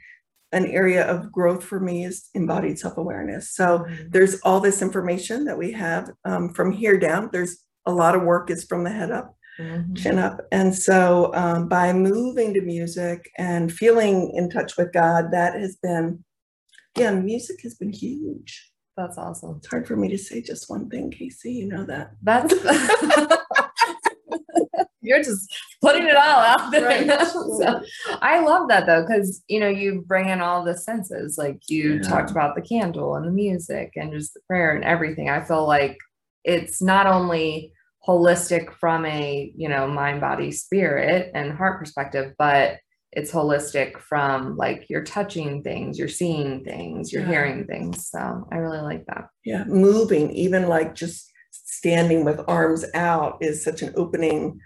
an 0.51 0.65
area 0.65 1.05
of 1.05 1.31
growth 1.31 1.63
for 1.63 1.79
me 1.79 2.05
is 2.05 2.29
embodied 2.33 2.79
self 2.79 2.97
awareness. 2.97 3.51
So 3.51 3.79
mm-hmm. 3.79 4.09
there's 4.09 4.39
all 4.41 4.59
this 4.59 4.81
information 4.81 5.45
that 5.45 5.57
we 5.57 5.71
have 5.73 6.11
um, 6.25 6.53
from 6.53 6.71
here 6.71 6.97
down. 6.97 7.29
There's 7.31 7.63
a 7.85 7.91
lot 7.91 8.15
of 8.15 8.23
work 8.23 8.49
is 8.49 8.65
from 8.65 8.83
the 8.83 8.91
head 8.91 9.11
up, 9.11 9.35
Mhm. 9.59 9.97
chin 9.97 10.19
up. 10.19 10.41
And 10.51 10.73
so 10.73 11.31
um, 11.33 11.67
by 11.67 11.91
moving 11.91 12.53
to 12.53 12.61
music 12.61 13.29
and 13.37 13.71
feeling 13.71 14.31
in 14.35 14.49
touch 14.49 14.77
with 14.77 14.93
God, 14.93 15.31
that 15.31 15.59
has 15.59 15.75
been, 15.81 16.23
yeah, 16.99 17.11
music 17.11 17.61
has 17.63 17.75
been 17.75 17.91
huge. 17.93 18.71
That's 18.97 19.17
awesome. 19.17 19.55
It's 19.57 19.67
hard 19.67 19.87
for 19.87 19.95
me 19.95 20.09
to 20.09 20.17
say 20.17 20.41
just 20.41 20.69
one 20.69 20.89
thing, 20.89 21.09
Casey. 21.11 21.53
You 21.53 21.67
know 21.67 21.85
that. 21.85 22.11
That's 22.21 22.53
you're 25.01 25.23
just 25.23 25.49
putting 25.81 26.03
it 26.05 26.15
all 26.15 26.39
out 26.39 26.71
there. 26.71 26.85
Right. 26.85 27.07
So, 27.59 27.81
I 28.21 28.39
love 28.39 28.69
that 28.69 28.85
though, 28.85 29.01
because 29.05 29.43
you 29.47 29.59
know 29.59 29.67
you 29.69 30.03
bring 30.07 30.29
in 30.29 30.41
all 30.41 30.63
the 30.63 30.77
senses. 30.77 31.37
Like 31.37 31.61
you 31.69 31.95
Yeah. 31.95 32.01
talked 32.01 32.31
about 32.31 32.55
the 32.55 32.61
candle 32.61 33.15
and 33.15 33.25
the 33.27 33.31
music 33.31 33.93
and 33.95 34.11
just 34.13 34.33
the 34.33 34.39
prayer 34.47 34.75
and 34.75 34.83
everything. 34.83 35.29
I 35.29 35.41
feel 35.43 35.65
like 35.67 35.97
it's 36.43 36.81
not 36.81 37.05
only 37.07 37.73
holistic 38.07 38.71
from 38.73 39.05
a 39.05 39.51
you 39.55 39.67
know 39.69 39.87
mind, 39.87 40.21
body, 40.21 40.51
spirit, 40.51 41.31
and 41.33 41.51
heart 41.53 41.79
perspective, 41.79 42.33
but 42.37 42.77
it's 43.11 43.31
holistic 43.31 43.99
from 43.99 44.55
like 44.55 44.85
you're 44.89 45.03
touching 45.03 45.63
things, 45.63 45.97
you're 45.97 46.07
seeing 46.07 46.63
things, 46.63 47.11
you're 47.11 47.23
Yeah. 47.23 47.29
hearing 47.29 47.65
things. 47.65 48.07
So 48.09 48.47
I 48.51 48.57
really 48.57 48.81
like 48.81 49.05
that. 49.07 49.29
Yeah, 49.43 49.63
moving, 49.65 50.31
even 50.31 50.67
like 50.67 50.93
just 50.95 51.31
standing 51.51 52.23
with 52.23 52.39
arms 52.47 52.85
out 52.93 53.37
is 53.41 53.63
such 53.63 53.81
an 53.81 53.93
opening. 53.95 54.59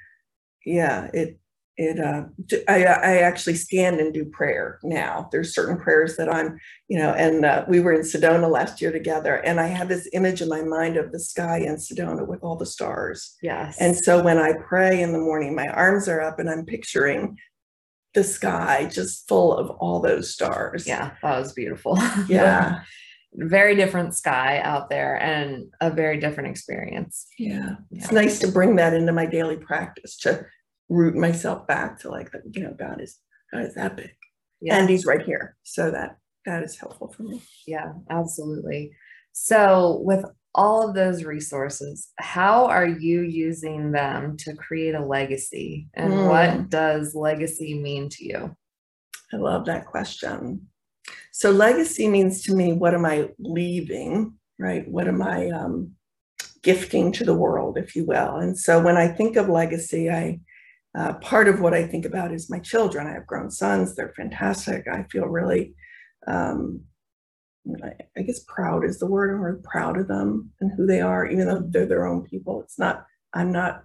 Yeah, 0.66 1.10
it 1.14 1.40
it 1.76 2.00
uh 2.00 2.26
I, 2.68 2.84
I 2.84 3.18
actually 3.20 3.56
stand 3.56 4.00
and 4.00 4.14
do 4.14 4.26
prayer 4.26 4.78
now. 4.84 5.28
There's 5.32 5.56
certain 5.56 5.78
prayers 5.80 6.18
that 6.18 6.32
I'm, 6.32 6.60
you 6.88 7.00
know, 7.00 7.14
and 7.14 7.46
uh, 7.46 7.66
we 7.68 7.80
were 7.80 7.94
in 7.94 8.02
Sedona 8.02 8.48
last 8.52 8.80
year 8.82 8.92
together 8.92 9.36
and 9.38 9.60
I 9.60 9.68
had 9.68 9.88
this 9.88 10.08
image 10.14 10.42
in 10.42 10.50
my 10.50 10.62
mind 10.62 10.98
of 10.98 11.12
the 11.12 11.20
sky 11.20 11.60
in 11.60 11.78
Sedona 11.78 12.28
with 12.28 12.44
all 12.44 12.58
the 12.58 12.66
stars. 12.68 13.36
Yes. 13.42 13.78
And 13.80 13.96
so 13.96 14.22
when 14.22 14.38
I 14.38 14.54
pray 14.68 15.02
in 15.02 15.14
the 15.14 15.20
morning, 15.20 15.56
my 15.56 15.68
arms 15.68 16.08
are 16.08 16.22
up 16.22 16.38
and 16.40 16.48
I'm 16.50 16.66
picturing 16.66 17.38
the 18.14 18.24
sky 18.24 18.86
just 18.92 19.28
full 19.28 19.56
of 19.58 19.70
all 19.72 20.00
those 20.00 20.32
stars. 20.34 20.86
yeah, 20.88 21.12
that 21.22 21.40
was 21.40 21.54
beautiful. 21.54 21.98
Yeah. 22.28 22.82
very 23.36 23.76
different 23.76 24.14
sky 24.16 24.60
out 24.60 24.90
there 24.90 25.16
and 25.20 25.66
a 25.82 25.90
very 25.90 26.20
different 26.20 26.50
experience. 26.50 27.26
Yeah, 27.40 27.76
it's 27.92 28.12
nice 28.12 28.40
to 28.40 28.48
bring 28.52 28.76
that 28.76 28.94
into 28.94 29.12
my 29.12 29.26
daily 29.26 29.58
practice 29.58 30.18
to 30.20 30.46
root 30.90 31.16
myself 31.16 31.66
back 31.66 32.00
to 32.02 32.10
like, 32.10 32.32
you 32.52 32.62
know, 32.64 32.76
God 32.78 33.02
is 33.02 33.18
God 33.52 33.66
is 33.66 33.74
that 33.76 33.96
big, 33.98 34.12
Yeah, 34.62 34.78
and 34.78 34.90
He's 34.90 35.06
right 35.06 35.22
here. 35.24 35.56
So 35.64 35.90
that 35.92 36.18
that 36.46 36.62
is 36.64 36.78
helpful 36.78 37.12
for 37.16 37.24
me. 37.24 37.42
yeah, 37.66 37.94
absolutely. 38.10 38.92
So, 39.32 40.00
with 40.04 40.24
all 40.56 40.88
of 40.88 40.96
those 40.96 41.24
resources, 41.24 42.10
how 42.20 42.66
are 42.66 42.88
you 42.88 43.22
using 43.22 43.92
them 43.92 44.38
to 44.38 44.54
create 44.54 44.96
a 44.96 45.06
legacy? 45.06 45.88
And 45.96 46.14
Mm. 46.14 46.28
what 46.28 46.70
does 46.70 47.16
legacy 47.16 47.80
mean 47.80 48.10
to 48.10 48.26
you? 48.26 48.56
I 49.32 49.38
love 49.38 49.66
that 49.66 49.86
question. 49.86 50.68
So 51.32 51.50
legacy 51.50 52.08
means 52.08 52.44
to 52.44 52.56
me, 52.56 52.74
what 52.74 52.94
am 52.94 53.06
I 53.06 53.32
leaving? 53.40 54.34
Right? 54.60 54.88
What 54.88 55.08
am 55.08 55.22
I 55.24 55.50
um, 55.50 55.96
gifting 56.62 57.12
to 57.14 57.24
the 57.26 57.34
world, 57.34 57.78
if 57.78 57.96
you 57.96 58.06
will? 58.06 58.36
And 58.38 58.58
so 58.58 58.80
when 58.82 58.96
I 58.98 59.08
think 59.08 59.36
of 59.36 59.50
legacy, 59.50 60.10
I 60.12 60.40
uh, 60.96 61.14
part 61.14 61.48
of 61.48 61.60
what 61.60 61.74
I 61.74 61.88
think 61.88 62.06
about 62.06 62.32
is 62.32 62.52
my 62.52 62.60
children. 62.60 63.08
I 63.08 63.14
have 63.14 63.26
grown 63.26 63.50
sons; 63.50 63.96
they're 63.96 64.14
fantastic. 64.16 64.88
I 64.88 65.02
feel 65.12 65.26
really, 65.26 65.74
um, 66.28 66.82
I, 67.84 67.92
I 68.18 68.22
guess, 68.24 68.42
proud 68.48 68.84
is 68.86 69.00
the 69.00 69.08
word. 69.08 69.40
Really 69.40 69.62
proud 69.64 69.98
of 69.98 70.08
them 70.08 70.52
and 70.60 70.72
who 70.76 70.86
they 70.86 71.02
are, 71.02 71.26
even 71.26 71.48
though 71.48 71.64
they're 71.66 71.86
their 71.86 72.06
own 72.08 72.24
people. 72.24 72.62
It's 72.62 72.80
not. 72.80 73.06
I'm 73.34 73.52
not 73.52 73.84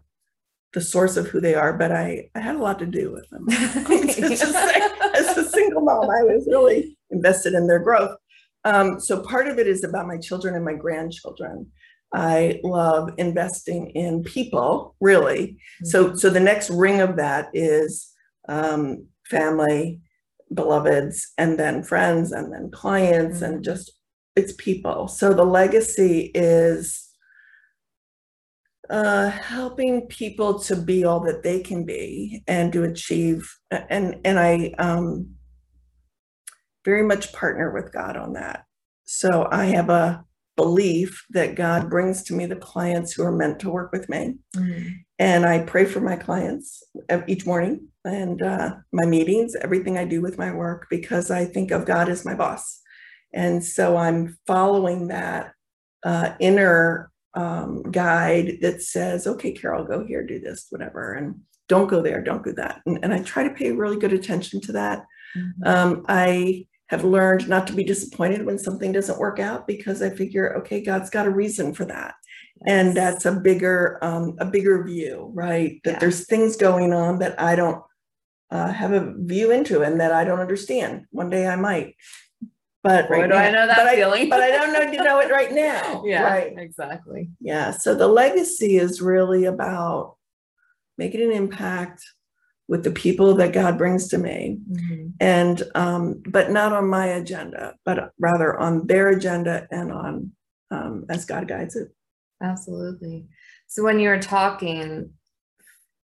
the 0.74 0.80
source 0.80 1.16
of 1.16 1.28
who 1.28 1.40
they 1.40 1.54
are, 1.54 1.72
but 1.72 1.92
I 1.92 2.28
I 2.34 2.40
had 2.40 2.56
a 2.56 2.62
lot 2.62 2.78
to 2.80 2.86
do 2.86 3.12
with 3.12 3.28
them. 3.30 3.46
It's 3.50 4.40
just 4.40 4.54
like- 4.54 4.88
as 5.14 5.36
a 5.36 5.48
single 5.48 5.82
mom, 5.82 6.04
I 6.04 6.22
was 6.22 6.46
really 6.48 6.96
invested 7.10 7.54
in 7.54 7.66
their 7.66 7.78
growth. 7.78 8.16
Um, 8.64 9.00
so 9.00 9.22
part 9.22 9.48
of 9.48 9.58
it 9.58 9.66
is 9.66 9.84
about 9.84 10.06
my 10.06 10.18
children 10.18 10.54
and 10.54 10.64
my 10.64 10.74
grandchildren. 10.74 11.66
I 12.14 12.60
love 12.64 13.10
investing 13.18 13.90
in 13.90 14.22
people, 14.22 14.96
really. 15.00 15.58
So, 15.84 16.14
so 16.14 16.30
the 16.30 16.40
next 16.40 16.70
ring 16.70 17.00
of 17.00 17.16
that 17.16 17.48
is 17.52 18.12
um, 18.48 19.06
family, 19.30 20.00
beloveds, 20.52 21.32
and 21.38 21.58
then 21.58 21.82
friends, 21.82 22.32
and 22.32 22.52
then 22.52 22.70
clients, 22.70 23.42
and 23.42 23.58
Mhm. 23.58 23.64
just 23.64 23.92
it's 24.36 24.52
people. 24.52 25.08
So 25.08 25.32
the 25.32 25.44
legacy 25.44 26.30
is 26.34 27.04
uh, 28.90 29.28
helping 29.28 30.06
people 30.06 30.58
to 30.60 30.74
be 30.76 31.04
all 31.04 31.20
that 31.20 31.42
they 31.42 31.60
can 31.60 31.84
be 31.84 32.42
and 32.46 32.72
to 32.72 32.84
achieve. 32.84 33.52
And 33.70 34.20
and 34.24 34.38
I 34.38 34.72
um, 34.78 35.34
very 36.84 37.02
much 37.02 37.32
partner 37.32 37.70
with 37.72 37.92
God 37.92 38.16
on 38.16 38.32
that. 38.34 38.64
So 39.04 39.46
I 39.50 39.66
have 39.66 39.90
a 39.90 40.24
belief 40.62 41.24
that 41.30 41.54
God 41.54 41.88
brings 41.88 42.24
to 42.24 42.34
me 42.34 42.44
the 42.46 42.56
clients 42.56 43.12
who 43.12 43.22
are 43.22 43.38
meant 43.42 43.60
to 43.60 43.70
work 43.70 43.92
with 43.92 44.08
me 44.08 44.22
Mhm. 44.56 44.96
and 45.18 45.46
I 45.46 45.56
pray 45.72 45.84
for 45.84 46.00
my 46.00 46.16
clients 46.16 46.82
each 47.32 47.46
morning 47.46 47.74
and 48.04 48.42
uh, 48.42 48.68
my 48.92 49.06
meetings, 49.06 49.54
everything 49.66 49.96
I 49.96 50.04
do 50.04 50.20
with 50.20 50.36
my 50.44 50.50
work, 50.52 50.80
because 50.90 51.30
I 51.30 51.44
think 51.44 51.70
of 51.70 51.86
God 51.86 52.08
as 52.08 52.24
my 52.24 52.34
boss. 52.34 52.80
And 53.32 53.64
so 53.64 53.96
I'm 53.96 54.36
following 54.46 55.08
that 55.08 55.52
uh, 56.04 56.28
inner 56.40 57.10
um, 57.34 57.82
guide 58.02 58.58
that 58.62 58.82
says, 58.82 59.26
okay, 59.26 59.52
Carol, 59.52 59.84
go 59.84 60.04
here, 60.04 60.24
do 60.26 60.40
this, 60.40 60.66
whatever, 60.70 61.12
and 61.12 61.40
don't 61.68 61.88
go 61.88 62.00
there, 62.02 62.20
don't 62.22 62.44
do 62.44 62.52
that. 62.54 62.80
And, 62.86 62.98
and 63.02 63.12
I 63.14 63.22
try 63.22 63.42
to 63.46 63.54
pay 63.54 63.70
really 63.72 63.98
good 63.98 64.12
attention 64.20 64.60
to 64.62 64.72
that. 64.72 64.98
Mhm. 65.36 65.66
Um, 65.72 66.04
I 66.08 66.66
have 66.88 67.04
learned 67.04 67.48
not 67.48 67.66
to 67.66 67.72
be 67.74 67.84
disappointed 67.84 68.44
when 68.46 68.58
something 68.58 68.92
doesn't 68.92 69.18
work 69.18 69.38
out 69.38 69.66
because 69.66 70.02
I 70.02 70.10
figure, 70.10 70.56
okay, 70.58 70.82
God's 70.82 71.10
got 71.10 71.26
a 71.26 71.30
reason 71.30 71.74
for 71.74 71.84
that. 71.84 72.14
And 72.66 72.96
that's 72.96 73.24
a 73.26 73.32
bigger 73.32 73.98
um, 74.02 74.34
a 74.40 74.44
bigger 74.46 74.82
view 74.82 75.30
right? 75.32 75.80
That 75.84 75.92
Yeah. 75.92 75.98
there's 76.00 76.26
things 76.26 76.56
going 76.56 76.92
on 76.92 77.20
that 77.20 77.40
i 77.40 77.54
don't 77.54 77.82
uh, 78.50 78.72
have 78.72 78.92
a 78.92 79.14
view 79.18 79.50
into 79.52 79.82
and 79.82 80.00
that 80.00 80.10
i 80.12 80.24
don't 80.24 80.40
understand. 80.40 81.04
One 81.10 81.30
day 81.30 81.46
i 81.46 81.54
might. 81.56 81.94
But 82.82 83.08
Boy, 83.08 83.20
right 83.20 83.30
do 83.30 83.36
I 83.36 83.50
know 83.50 83.66
that 83.66 83.76
but 83.76 83.86
I- 83.86 83.96
feeling. 83.96 84.28
but 84.28 84.40
i 84.40 84.50
don't 84.50 84.72
know 84.72 84.90
to 84.90 85.04
know 85.04 85.18
it 85.20 85.30
right 85.30 85.52
now. 85.52 86.02
Yeah, 86.06 86.22
right. 86.24 86.54
exactly. 86.58 87.30
yeah 87.40 87.70
so 87.70 87.94
the 87.94 88.08
legacy 88.08 88.76
is 88.78 89.00
really 89.02 89.44
about 89.44 90.16
making 90.96 91.22
an 91.22 91.32
impact 91.32 92.02
with 92.68 92.84
the 92.84 92.90
people 92.90 93.34
that 93.34 93.52
god 93.52 93.76
brings 93.78 94.08
to 94.08 94.18
me 94.18 94.58
Mhm. 94.70 95.12
and 95.20 95.62
um, 95.74 96.22
but 96.26 96.50
not 96.50 96.72
on 96.72 96.86
my 96.88 97.06
agenda 97.06 97.74
but 97.84 98.12
rather 98.18 98.58
on 98.58 98.86
their 98.86 99.08
agenda 99.08 99.66
and 99.70 99.90
on 99.92 100.32
um, 100.70 101.04
as 101.08 101.24
god 101.24 101.48
guides 101.48 101.76
it 101.76 101.88
Absolutely. 102.40 103.26
So 103.66 103.82
when 103.82 103.98
you 103.98 104.10
were 104.10 104.20
talking 104.20 105.10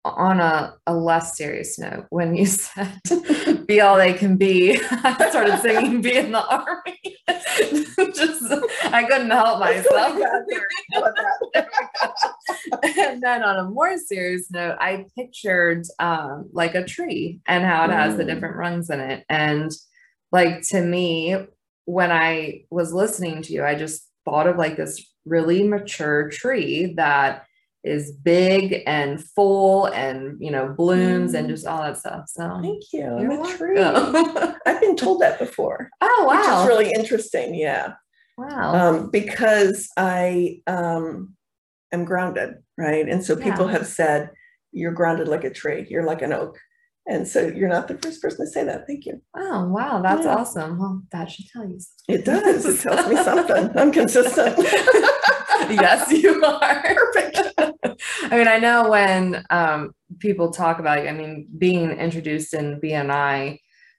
on 0.04 0.38
a, 0.40 0.74
a 0.86 0.94
less 0.94 1.36
serious 1.36 1.80
note, 1.80 2.06
when 2.10 2.36
you 2.36 2.46
said 2.62 3.00
be 3.66 3.80
all 3.80 3.96
they 3.96 4.12
can 4.12 4.36
be, 4.36 4.78
I 4.90 5.28
started 5.30 5.60
singing 5.60 6.00
be 6.02 6.16
in 6.16 6.32
the 6.32 6.44
army. 6.44 7.18
Just 8.14 8.42
I 8.84 9.04
couldn't 9.04 9.30
help 9.30 9.58
myself. 9.60 10.18
How 10.92 11.00
about 11.00 11.14
that? 11.54 11.68
and 12.96 13.22
then 13.22 13.42
on 13.42 13.56
a 13.58 13.70
more 13.70 13.96
serious 13.98 14.50
note, 14.50 14.76
I 14.80 15.06
pictured 15.16 15.84
um, 15.98 16.48
like 16.52 16.74
a 16.74 16.84
tree 16.84 17.40
and 17.46 17.64
how 17.64 17.84
it 17.84 17.90
has 17.90 18.16
the 18.16 18.24
Mm. 18.24 18.26
different 18.26 18.56
rungs 18.56 18.90
in 18.90 19.00
it. 19.00 19.24
And 19.28 19.70
like 20.30 20.62
to 20.68 20.80
me, 20.80 21.36
when 21.84 22.12
I 22.12 22.64
was 22.70 22.92
listening 22.92 23.42
to 23.42 23.52
you, 23.52 23.64
I 23.64 23.74
just 23.74 24.08
thought 24.24 24.46
of 24.46 24.56
like 24.56 24.76
this 24.76 25.04
really 25.26 25.62
mature 25.66 26.28
tree 26.30 26.94
that 26.96 27.44
is 27.84 28.12
big 28.12 28.82
and 28.86 29.22
full 29.34 29.86
and 29.86 30.36
you 30.40 30.50
know 30.52 30.68
blooms 30.76 31.34
and 31.34 31.46
Mm. 31.46 31.50
just 31.50 31.66
all 31.66 31.82
that 31.82 31.98
stuff. 31.98 32.28
So 32.28 32.58
Thank 32.62 32.84
you. 32.92 33.04
I'm 33.06 33.30
a 33.30 33.56
tree. 33.56 33.78
I've 34.66 34.80
been 34.80 34.96
told 34.96 35.20
that 35.22 35.38
before, 35.38 35.90
oh 36.00 36.24
wow, 36.28 36.36
which 36.38 36.48
is 36.62 36.66
really 36.68 36.92
interesting. 36.92 37.54
Yeah. 37.54 37.94
wow. 38.38 38.74
Um, 38.74 39.10
because 39.10 39.88
I 39.96 40.60
um, 40.66 41.34
am 41.92 42.04
grounded, 42.04 42.54
right? 42.78 43.08
And 43.08 43.24
so 43.24 43.34
people 43.36 43.66
Yeah. 43.66 43.72
have 43.72 43.86
said, 43.86 44.30
you're 44.70 44.92
grounded 44.92 45.28
like 45.28 45.44
a 45.44 45.50
tree, 45.50 45.86
you're 45.90 46.04
like 46.06 46.22
an 46.22 46.32
oak. 46.32 46.58
And 47.08 47.26
so 47.26 47.48
you're 47.48 47.68
not 47.68 47.88
the 47.88 47.98
first 47.98 48.22
person 48.22 48.46
to 48.46 48.50
say 48.52 48.62
that. 48.64 48.86
Thank 48.86 49.06
you. 49.06 49.20
oh 49.36 49.66
wow, 49.66 50.00
that's 50.00 50.24
Yeah. 50.24 50.36
awesome. 50.36 50.78
Well, 50.78 51.02
that 51.10 51.28
should 51.32 51.46
tell 51.52 51.68
you 51.68 51.80
It 52.08 52.24
does. 52.24 52.64
It 52.64 52.80
tells 52.80 53.08
me 53.08 53.16
something. 53.16 53.76
I'm 53.76 53.90
consistent. 53.90 54.56
yes, 55.68 56.10
you 56.12 56.42
are. 56.44 56.82
Perfect. 56.94 57.51
I 58.32 58.38
mean, 58.38 58.48
I 58.48 58.56
know 58.58 58.88
when 58.88 59.44
um, 59.50 59.92
people 60.18 60.50
talk 60.52 60.78
about, 60.78 61.06
I 61.06 61.12
mean, 61.12 61.46
being 61.58 61.90
introduced 61.90 62.54
in 62.54 62.80
BNI, 62.80 63.58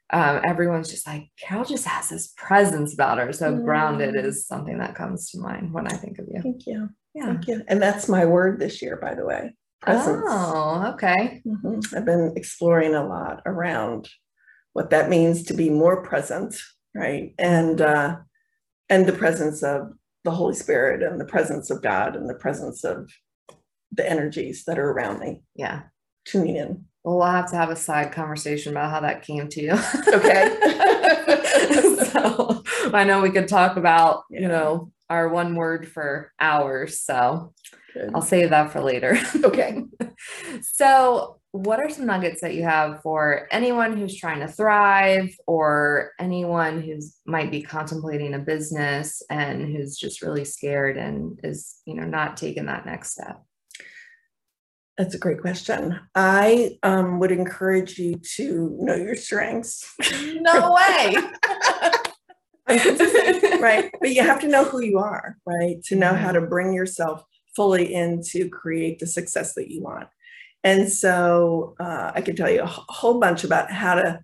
um, 0.09 0.41
everyone's 0.43 0.89
just 0.89 1.05
like, 1.05 1.29
Carol 1.39 1.65
just 1.65 1.85
has 1.85 2.09
this 2.09 2.33
presence 2.35 2.95
about 2.95 3.19
her. 3.19 3.31
So 3.31 3.55
grounded 3.55 4.15
Mm. 4.15 4.25
is 4.25 4.47
something 4.47 4.79
that 4.79 4.95
comes 4.95 5.29
to 5.31 5.39
mind 5.39 5.71
when 5.71 5.85
I 5.85 5.95
think 5.95 6.17
of 6.17 6.25
you. 6.33 6.41
Thank 6.41 6.65
you. 6.65 6.89
Yeah. 7.13 7.25
Thank 7.27 7.47
you. 7.47 7.61
And 7.67 7.79
that's 7.79 8.09
my 8.09 8.25
word 8.25 8.59
this 8.59 8.81
year, 8.81 8.97
by 8.97 9.13
the 9.13 9.23
way. 9.23 9.55
Presence. 9.81 10.25
Oh, 10.27 10.91
okay. 10.95 11.43
Mhm. 11.45 11.95
I've 11.95 12.05
been 12.05 12.33
exploring 12.35 12.95
a 12.95 13.05
lot 13.05 13.43
around 13.45 14.09
what 14.73 14.89
that 14.89 15.09
means 15.09 15.43
to 15.43 15.53
be 15.53 15.69
more 15.69 16.01
present, 16.01 16.55
right? 16.95 17.35
And 17.37 17.79
uh, 17.81 18.17
and 18.89 19.05
the 19.05 19.13
presence 19.13 19.61
of 19.61 19.93
the 20.23 20.31
Holy 20.31 20.55
Spirit 20.55 21.03
and 21.03 21.21
the 21.21 21.25
presence 21.25 21.69
of 21.69 21.83
God 21.83 22.15
and 22.15 22.27
the 22.27 22.33
presence 22.45 22.83
of 22.83 23.11
the 23.93 24.09
energies 24.09 24.63
that 24.65 24.79
are 24.79 24.91
around 24.91 25.19
me. 25.19 25.41
Yeah. 25.55 25.83
Tuning 26.25 26.55
in. 26.55 26.85
Well, 27.03 27.17
we'll 27.17 27.27
have 27.27 27.49
to 27.51 27.57
have 27.57 27.69
a 27.69 27.75
side 27.75 28.13
conversation 28.13 28.71
about 28.71 28.91
how 28.91 29.01
that 29.01 29.23
came 29.23 29.49
to 29.49 29.61
you. 29.61 29.73
Okay. 30.07 30.57
so 32.11 32.63
I 32.93 33.03
know 33.03 33.21
we 33.21 33.31
could 33.31 33.47
talk 33.47 33.75
about, 33.75 34.23
you 34.29 34.47
know, 34.47 34.91
our 35.09 35.27
one 35.27 35.55
word 35.55 35.87
for 35.87 36.31
hours. 36.39 37.01
So 37.01 37.53
Good. 37.93 38.11
I'll 38.13 38.21
save 38.21 38.49
that 38.49 38.71
for 38.71 38.81
later. 38.81 39.17
Okay. 39.43 39.83
so, 40.61 41.39
what 41.51 41.79
are 41.79 41.89
some 41.89 42.07
nuggets 42.07 42.41
that 42.41 42.55
you 42.55 42.63
have 42.63 43.01
for 43.03 43.47
anyone 43.51 43.95
who's 43.95 44.17
trying 44.17 44.39
to 44.39 44.47
thrive 44.47 45.35
or 45.45 46.11
anyone 46.19 46.81
who's 46.81 47.17
might 47.27 47.51
be 47.51 47.61
contemplating 47.61 48.33
a 48.33 48.39
business 48.39 49.21
and 49.29 49.63
who's 49.63 49.95
just 49.95 50.23
really 50.23 50.45
scared 50.45 50.97
and 50.97 51.39
is, 51.43 51.75
you 51.85 51.93
know, 51.93 52.05
not 52.05 52.37
taking 52.37 52.65
that 52.65 52.87
next 52.87 53.11
step? 53.11 53.43
That's 54.97 55.15
a 55.15 55.19
great 55.19 55.41
question. 55.41 55.99
I 56.13 56.77
um, 56.83 57.19
would 57.19 57.31
encourage 57.31 57.97
you 57.97 58.15
to 58.35 58.77
know 58.79 58.95
your 58.95 59.15
strengths. 59.15 59.91
No 60.35 60.71
way. 60.73 61.15
right. 63.59 63.91
But 63.99 64.11
you 64.11 64.21
have 64.21 64.39
to 64.41 64.47
know 64.47 64.63
who 64.63 64.81
you 64.81 64.99
are, 64.99 65.37
right? 65.45 65.81
To 65.85 65.95
know 65.95 66.13
how 66.13 66.31
to 66.31 66.41
bring 66.41 66.73
yourself 66.73 67.23
fully 67.55 67.93
in 67.93 68.21
to 68.31 68.49
create 68.49 68.99
the 68.99 69.07
success 69.07 69.55
that 69.55 69.71
you 69.71 69.81
want. 69.81 70.07
And 70.63 70.91
so 70.91 71.75
uh, 71.79 72.11
I 72.13 72.21
can 72.21 72.35
tell 72.35 72.49
you 72.49 72.61
a 72.61 72.67
whole 72.67 73.19
bunch 73.19 73.43
about 73.43 73.71
how 73.71 73.95
to 73.95 74.19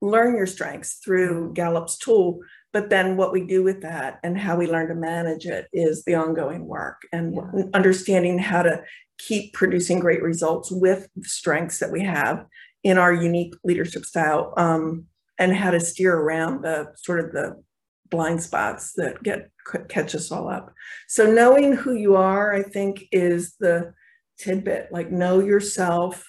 learn 0.00 0.36
your 0.36 0.46
strengths 0.46 0.94
through 1.04 1.52
Gallup's 1.54 1.98
tool. 1.98 2.40
But 2.72 2.90
then 2.90 3.16
what 3.16 3.32
we 3.32 3.44
do 3.46 3.62
with 3.62 3.82
that 3.82 4.18
and 4.22 4.38
how 4.38 4.56
we 4.56 4.66
learn 4.66 4.88
to 4.88 4.94
manage 4.94 5.46
it 5.46 5.68
is 5.72 6.04
the 6.04 6.14
ongoing 6.14 6.66
work 6.66 7.02
and 7.12 7.34
Yeah. 7.34 7.64
understanding 7.74 8.38
how 8.38 8.62
to 8.62 8.82
keep 9.26 9.52
producing 9.52 10.00
great 10.00 10.22
results 10.22 10.70
with 10.70 11.08
the 11.16 11.28
strengths 11.28 11.78
that 11.78 11.92
we 11.92 12.02
have 12.02 12.46
in 12.82 12.98
our 12.98 13.12
unique 13.12 13.54
leadership 13.64 14.04
style 14.04 14.52
um, 14.56 15.06
and 15.38 15.54
how 15.54 15.70
to 15.70 15.80
steer 15.80 16.16
around 16.16 16.62
the 16.62 16.92
sort 16.96 17.20
of 17.20 17.32
the 17.32 17.62
blind 18.10 18.42
spots 18.42 18.92
that 18.96 19.22
get 19.22 19.48
catch 19.88 20.14
us 20.14 20.32
all 20.32 20.48
up. 20.48 20.72
So 21.08 21.32
knowing 21.32 21.72
who 21.72 21.94
you 21.94 22.16
are, 22.16 22.52
I 22.52 22.62
think, 22.62 23.04
is 23.12 23.54
the 23.60 23.94
tidbit. 24.38 24.88
Like 24.90 25.10
know 25.12 25.38
yourself, 25.38 26.28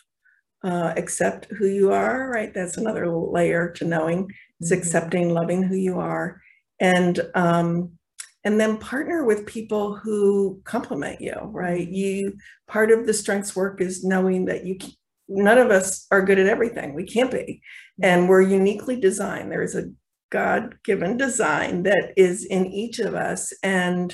uh, 0.64 0.94
accept 0.96 1.48
who 1.52 1.66
you 1.66 1.92
are. 1.92 2.30
Right, 2.30 2.54
that's 2.54 2.78
another 2.78 3.10
layer 3.10 3.70
to 3.72 3.86
knowing. 3.86 4.30
Is 4.62 4.72
Mhm. 4.72 4.78
accepting, 4.78 5.30
loving 5.30 5.64
who 5.64 5.76
you 5.76 6.00
are, 6.00 6.40
and 6.80 7.20
um, 7.34 7.98
and 8.44 8.60
then 8.60 8.78
partner 8.78 9.24
with 9.24 9.46
people 9.46 9.96
who 9.96 10.62
complement 10.64 11.22
you. 11.22 11.36
Right, 11.46 11.88
you 11.88 12.38
part 12.68 12.92
of 12.92 13.06
the 13.06 13.14
strengths 13.14 13.56
work 13.56 13.82
is 13.82 14.04
knowing 14.04 14.46
that 14.46 14.66
you. 14.66 14.78
None 15.30 15.58
of 15.58 15.72
us 15.72 16.06
are 16.12 16.22
good 16.22 16.38
at 16.38 16.48
everything. 16.48 16.94
We 16.94 17.06
can't 17.06 17.32
be, 17.32 17.62
and 18.02 18.28
we're 18.28 18.42
uniquely 18.42 19.00
designed. 19.00 19.52
There 19.52 19.64
is 19.64 19.76
a 19.76 19.90
God 20.32 20.76
given 20.84 21.16
design 21.16 21.84
that 21.84 22.12
is 22.18 22.44
in 22.44 22.66
each 22.66 23.00
of 23.00 23.16
us. 23.16 23.54
And 23.64 24.14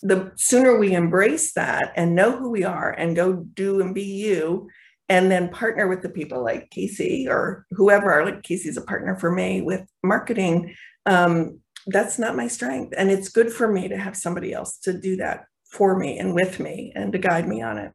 the 0.00 0.32
sooner 0.36 0.78
we 0.78 0.94
embrace 0.94 1.52
that 1.52 1.92
and 1.94 2.14
know 2.14 2.36
who 2.36 2.50
we 2.50 2.64
are 2.64 2.90
and 2.90 3.14
go 3.14 3.34
do 3.34 3.82
and 3.82 3.94
be 3.94 4.02
you, 4.02 4.70
and 5.10 5.30
then 5.30 5.50
partner 5.50 5.88
with 5.88 6.02
the 6.02 6.08
people 6.08 6.42
like 6.42 6.70
Casey 6.70 7.26
or 7.28 7.66
whoever, 7.72 8.24
like 8.24 8.42
Casey's 8.42 8.78
a 8.78 8.82
partner 8.82 9.18
for 9.18 9.30
me 9.30 9.60
with 9.60 9.86
marketing, 10.02 10.74
um, 11.04 11.59
that's 11.86 12.18
not 12.18 12.36
my 12.36 12.48
strength. 12.48 12.94
And 12.96 13.10
it's 13.10 13.28
good 13.28 13.52
for 13.52 13.70
me 13.70 13.88
to 13.88 13.96
have 13.96 14.16
somebody 14.16 14.52
else 14.52 14.78
to 14.80 14.92
do 14.92 15.16
that 15.16 15.44
for 15.70 15.98
me 15.98 16.18
and 16.18 16.34
with 16.34 16.60
me 16.60 16.92
and 16.94 17.12
to 17.12 17.18
guide 17.18 17.48
me 17.48 17.62
on 17.62 17.78
it. 17.78 17.92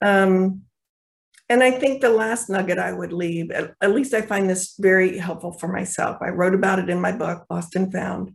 Um, 0.00 0.62
and 1.48 1.62
I 1.62 1.70
think 1.70 2.00
the 2.00 2.10
last 2.10 2.50
nugget 2.50 2.78
I 2.78 2.92
would 2.92 3.12
leave, 3.12 3.50
at, 3.50 3.74
at 3.80 3.94
least 3.94 4.12
I 4.12 4.20
find 4.20 4.48
this 4.48 4.74
very 4.78 5.18
helpful 5.18 5.52
for 5.52 5.68
myself. 5.68 6.18
I 6.20 6.28
wrote 6.28 6.54
about 6.54 6.78
it 6.78 6.90
in 6.90 7.00
my 7.00 7.12
book, 7.12 7.46
Lost 7.48 7.74
and 7.74 7.90
Found. 7.92 8.34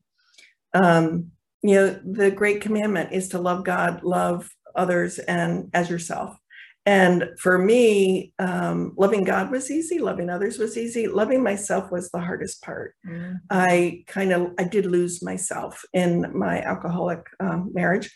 Um, 0.74 1.32
you 1.62 1.76
know, 1.76 2.00
the 2.04 2.32
great 2.32 2.62
commandment 2.62 3.14
is 3.14 3.30
to 3.30 3.40
love 3.40 3.64
God, 3.64 4.04
love 4.04 4.50
others, 4.76 5.20
and 5.20 5.70
as 5.74 5.90
yourself. 5.90 6.36
And 6.86 7.30
for 7.40 7.58
me, 7.58 8.34
um, 8.40 8.94
loving 8.98 9.24
God 9.24 9.52
was 9.52 9.72
easy, 9.72 10.00
loving 10.00 10.30
others 10.30 10.60
was 10.60 10.78
easy, 10.78 11.08
loving 11.08 11.42
myself 11.42 11.92
was 11.92 12.10
the 12.10 12.20
hardest 12.20 12.62
part. 12.62 12.96
Mhm. 13.08 13.40
I 13.50 14.04
kind 14.08 14.34
of 14.34 14.52
I 14.60 14.66
did 14.66 14.86
lose 14.86 15.24
myself 15.24 15.84
in 15.94 16.38
my 16.38 16.62
alcoholic 16.62 17.26
um, 17.40 17.72
marriage, 17.74 18.14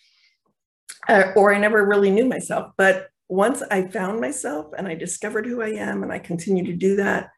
uh, 1.07 1.31
or 1.35 1.53
I 1.53 1.59
never 1.59 1.85
really 1.85 2.11
knew 2.11 2.25
myself. 2.25 2.73
But 2.77 3.07
once 3.29 3.61
I 3.71 3.87
found 3.87 4.19
myself 4.21 4.67
and 4.77 4.87
I 4.87 4.95
discovered 4.95 5.45
who 5.45 5.61
I 5.61 5.69
am, 5.69 6.03
and 6.03 6.11
I 6.11 6.19
continue 6.19 6.65
to 6.65 6.73
do 6.75 6.95
that, 6.97 7.29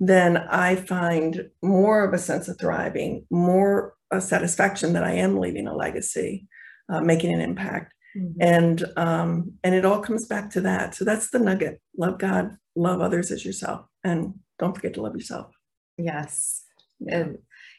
then 0.00 0.36
I 0.36 0.76
find 0.76 1.48
more 1.62 2.04
of 2.04 2.12
a 2.12 2.18
sense 2.18 2.48
of 2.48 2.58
thriving, 2.58 3.26
more 3.30 3.94
a 4.10 4.20
satisfaction 4.20 4.92
that 4.94 5.04
I 5.04 5.12
am 5.12 5.38
leaving 5.38 5.66
a 5.66 5.74
legacy, 5.74 6.46
uh, 6.90 7.00
making 7.00 7.32
an 7.32 7.40
impact, 7.40 7.94
Mhm. 8.16 8.34
and 8.40 8.84
um, 8.96 9.52
and 9.64 9.74
it 9.74 9.84
all 9.84 10.00
comes 10.00 10.26
back 10.26 10.50
to 10.50 10.60
that. 10.62 10.94
So 10.94 11.04
that's 11.04 11.30
the 11.30 11.38
nugget: 11.38 11.80
love 11.96 12.18
God, 12.18 12.56
love 12.76 13.00
others 13.00 13.30
as 13.30 13.44
yourself, 13.44 13.86
and 14.04 14.34
don't 14.58 14.74
forget 14.74 14.94
to 14.94 15.02
love 15.02 15.14
yourself. 15.14 15.52
Yes. 15.98 16.64
Yeah. 17.00 17.28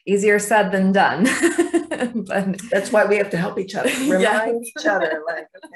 Easier 0.05 0.39
said 0.39 0.71
than 0.71 0.91
done. 0.91 1.23
but 2.27 2.61
That's 2.69 2.91
why 2.91 3.05
we 3.05 3.17
have 3.17 3.29
to 3.31 3.37
help 3.37 3.57
each 3.57 3.75
other, 3.75 3.89
remind 4.09 4.65
each 4.65 4.85
other, 4.85 5.23
like, 5.25 5.47
okay, 5.65 5.75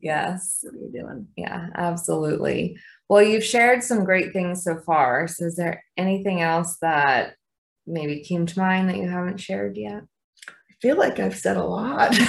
yes. 0.00 0.60
what 0.62 0.74
are 0.74 0.78
you 0.78 0.92
doing? 0.92 1.26
Yeah, 1.36 1.68
absolutely. 1.74 2.76
Well, 3.08 3.22
you've 3.22 3.44
shared 3.44 3.82
some 3.82 4.04
great 4.04 4.32
things 4.32 4.62
so 4.62 4.78
far. 4.78 5.26
So, 5.26 5.46
is 5.46 5.56
there 5.56 5.82
anything 5.96 6.42
else 6.42 6.76
that 6.80 7.34
maybe 7.86 8.20
came 8.22 8.46
to 8.46 8.58
mind 8.58 8.88
that 8.88 8.98
you 8.98 9.08
haven't 9.08 9.38
shared 9.40 9.76
yet? 9.76 10.02
I 10.48 10.74
feel 10.80 10.96
like 10.96 11.18
I've 11.18 11.36
said 11.36 11.56
a 11.56 11.64
lot. 11.64 12.14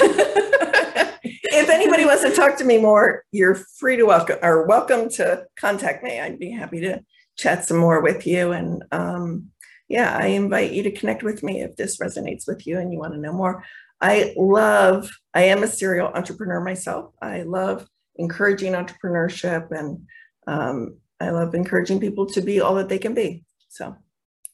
anybody 1.72 2.06
wants 2.06 2.24
to 2.24 2.36
talk 2.36 2.58
to 2.58 2.64
me 2.64 2.78
more, 2.78 3.24
you're 3.32 3.56
free 3.56 3.98
to 3.98 4.04
welcome 4.04 4.38
or 4.42 4.68
welcome 4.68 5.10
to 5.10 5.46
contact 5.58 6.04
me. 6.04 6.20
I'd 6.20 6.40
be 6.40 6.52
happy 6.52 6.82
to 6.82 7.02
chat 7.38 7.66
some 7.66 7.78
more 7.78 8.02
with 8.02 8.28
you. 8.28 8.52
And 8.52 8.84
um, 8.92 9.48
yeah, 9.88 10.16
I 10.18 10.28
invite 10.28 10.72
you 10.72 10.84
to 10.84 10.92
connect 10.92 11.24
with 11.24 11.44
me 11.44 11.62
if 11.62 11.76
this 11.76 12.00
resonates 12.00 12.48
with 12.48 12.68
you 12.68 12.80
and 12.80 12.92
you 12.92 13.00
want 13.00 13.14
to 13.14 13.20
know 13.20 13.34
more. 13.34 13.64
I 14.00 14.34
love, 14.38 15.10
I 15.34 15.44
am 15.44 15.64
a 15.64 15.68
serial 15.68 16.08
entrepreneur 16.08 16.60
myself. 16.60 17.14
I 17.22 17.44
love 17.44 17.88
encouraging 18.16 18.74
entrepreneurship 18.74 19.72
and 19.72 20.08
um, 20.48 20.98
I 21.20 21.30
love 21.30 21.54
encouraging 21.54 22.00
people 22.00 22.26
to 22.28 22.42
be 22.42 22.62
all 22.62 22.76
that 22.76 22.90
they 22.90 22.98
can 22.98 23.14
be. 23.14 23.44
So 23.70 23.96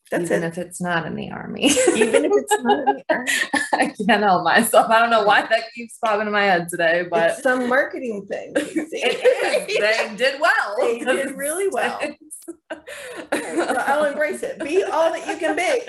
that's 0.09 0.25
Even 0.25 0.43
it. 0.43 0.47
if 0.47 0.57
it's 0.57 0.79
not 0.79 1.05
in 1.05 1.15
the 1.15 1.31
army. 1.31 1.65
Even 1.65 2.25
if 2.25 2.31
it's 2.33 2.63
not 2.63 2.79
in 2.79 2.85
the 2.85 3.03
army. 3.09 3.31
I 3.73 3.93
can't 4.07 4.23
help 4.23 4.43
myself. 4.43 4.89
I 4.89 4.99
don't 4.99 5.09
know 5.09 5.23
why 5.23 5.41
that 5.41 5.63
keeps 5.75 5.97
popping 5.97 6.27
in 6.27 6.33
my 6.33 6.43
head 6.43 6.69
today, 6.69 7.05
but 7.09 7.31
it's 7.31 7.43
some 7.43 7.67
marketing 7.67 8.25
thing. 8.27 8.53
it 8.55 9.69
is. 9.69 9.77
They 9.77 10.15
did 10.15 10.39
well. 10.39 10.75
They 10.79 10.99
did 10.99 11.35
really 11.35 11.67
well. 11.71 11.99
So 12.47 13.75
I'll 13.85 14.05
embrace 14.05 14.43
it. 14.43 14.59
Be 14.63 14.83
all 14.83 15.11
that 15.11 15.27
you 15.27 15.37
can 15.37 15.55
be. 15.55 15.81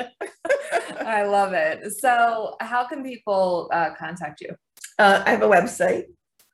I 1.00 1.22
love 1.22 1.52
it. 1.52 1.92
So, 1.92 2.56
how 2.60 2.86
can 2.86 3.04
people 3.04 3.70
uh, 3.72 3.90
contact 3.98 4.40
you? 4.40 4.50
Uh, 4.98 5.22
I 5.24 5.30
have 5.30 5.42
a 5.42 5.48
website, 5.48 6.04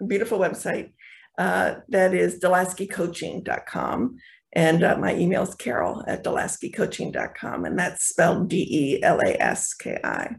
a 0.01 0.05
beautiful 0.05 0.39
website 0.39 0.91
uh, 1.39 1.77
that 1.89 2.13
is 2.13 2.39
delaskicoaching.com. 2.41 4.17
And 4.57 4.85
uh, 4.85 4.97
my 4.99 5.15
email 5.17 5.43
is 5.43 5.55
carol 5.55 6.05
at 6.07 6.23
delaskicoaching.com. 6.25 7.65
And 7.65 7.79
that's 7.79 8.05
spelled 8.05 8.49
D 8.49 8.67
E 8.71 9.03
L 9.03 9.19
A 9.27 9.41
S 9.43 9.75
K 9.75 9.99
I. 10.05 10.37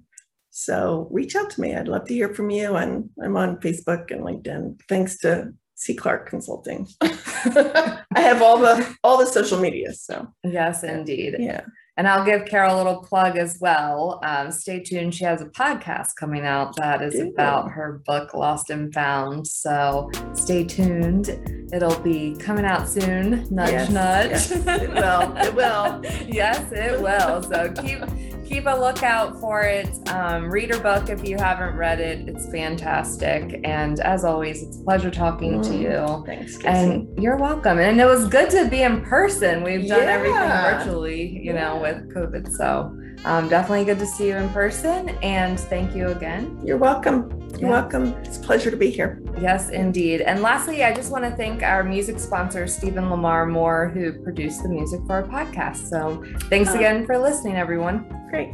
So 0.51 1.09
reach 1.11 1.35
out 1.35 1.49
to 1.51 1.61
me. 1.61 1.75
I'd 1.75 1.87
love 1.89 2.05
to 2.05 2.13
hear 2.13 2.33
from 2.33 2.49
you. 2.49 2.75
And 2.75 3.09
I'm 3.21 3.35
on 3.35 3.57
Facebook 3.57 4.11
and 4.11 4.21
LinkedIn. 4.21 4.79
Thanks 4.87 5.17
to 5.19 5.51
C 5.75 5.93
Clark 5.93 6.29
Consulting. 6.29 6.87
I 7.01 8.03
have 8.15 8.41
all 8.41 8.57
the 8.57 8.95
all 9.03 9.17
the 9.17 9.25
social 9.25 9.59
media. 9.59 9.93
So 9.93 10.27
Yes, 10.43 10.83
indeed. 10.83 11.35
yeah. 11.39 11.61
And 11.97 12.09
I'll 12.09 12.25
give 12.25 12.45
Carol 12.45 12.75
a 12.75 12.77
little 12.77 12.97
plug 13.01 13.37
as 13.37 13.57
well. 13.61 14.19
Um, 14.23 14.51
stay 14.51 14.81
tuned. 14.81 15.15
She 15.15 15.23
has 15.23 15.41
a 15.41 15.45
podcast 15.45 16.15
coming 16.17 16.45
out 16.45 16.75
that 16.75 17.01
is 17.01 17.15
Ooh. 17.15 17.29
about 17.29 17.71
her 17.71 18.01
book, 18.05 18.33
Lost 18.33 18.69
and 18.69 18.93
Found. 18.93 19.47
So 19.47 20.11
stay 20.33 20.65
tuned. 20.65 21.29
It'll 21.71 21.97
be 21.99 22.35
coming 22.35 22.65
out 22.65 22.89
soon. 22.89 23.47
Nudge, 23.49 23.71
Yes, 23.71 23.89
nudge. 23.89 24.29
yes, 24.31 24.51
it 24.51 24.89
will, 24.93 25.37
it 25.37 25.55
will. 25.55 26.01
yes, 26.27 26.71
it 26.73 27.01
will. 27.01 27.41
So 27.43 27.71
keep 27.81 27.99
keep 28.45 28.65
a 28.67 28.75
lookout 28.79 29.39
for 29.39 29.63
it. 29.63 29.87
Um, 30.09 30.49
read 30.49 30.69
her 30.73 30.79
book 30.79 31.09
if 31.09 31.27
you 31.27 31.37
haven't 31.37 31.75
read 31.75 31.99
it. 31.99 32.27
It's 32.29 32.49
fantastic. 32.51 33.59
And 33.63 33.99
as 34.01 34.23
always, 34.23 34.61
it's 34.63 34.79
a 34.79 34.83
pleasure 34.83 35.11
talking 35.11 35.61
to 35.63 35.75
you. 35.75 36.23
Thanks, 36.25 36.57
Casey. 36.57 36.67
And 36.67 37.21
you're 37.21 37.37
welcome. 37.37 37.79
And 37.79 37.99
it 37.99 38.05
was 38.05 38.27
good 38.27 38.49
to 38.51 38.67
be 38.69 38.83
in 38.83 39.01
person. 39.01 39.63
We've 39.63 39.87
done 39.87 40.07
everything 40.07 40.37
virtually, 40.37 41.39
you 41.43 41.53
know, 41.53 41.75
Yeah. 41.75 41.81
with 41.81 42.13
COVID. 42.15 42.51
So 42.55 42.95
um, 43.25 43.49
definitely 43.49 43.85
good 43.85 43.99
to 43.99 44.05
see 44.05 44.27
you 44.27 44.35
in 44.35 44.49
person. 44.49 45.09
And 45.23 45.59
thank 45.59 45.95
you 45.95 46.07
again. 46.09 46.59
You're 46.63 46.77
welcome. 46.77 47.44
You're 47.59 47.69
Yeah. 47.69 47.81
welcome. 47.81 48.13
It's 48.23 48.37
a 48.37 48.41
pleasure 48.41 48.69
to 48.71 48.77
be 48.77 48.89
here. 48.89 49.21
Yes, 49.39 49.69
indeed. 49.69 50.21
And 50.21 50.41
lastly, 50.41 50.83
I 50.83 50.93
just 50.93 51.11
want 51.11 51.23
to 51.23 51.31
thank 51.31 51.63
our 51.63 51.83
music 51.83 52.19
sponsor, 52.19 52.67
Stephen 52.67 53.09
Lamar 53.09 53.45
Moore, 53.45 53.89
who 53.93 54.11
produced 54.13 54.63
the 54.63 54.69
music 54.69 54.99
for 55.07 55.13
our 55.13 55.23
podcast. 55.23 55.89
So 55.89 56.23
thanks 56.49 56.71
Oh. 56.71 56.75
again 56.75 57.05
for 57.05 57.17
listening, 57.17 57.55
everyone. 57.55 58.05
Great. 58.29 58.49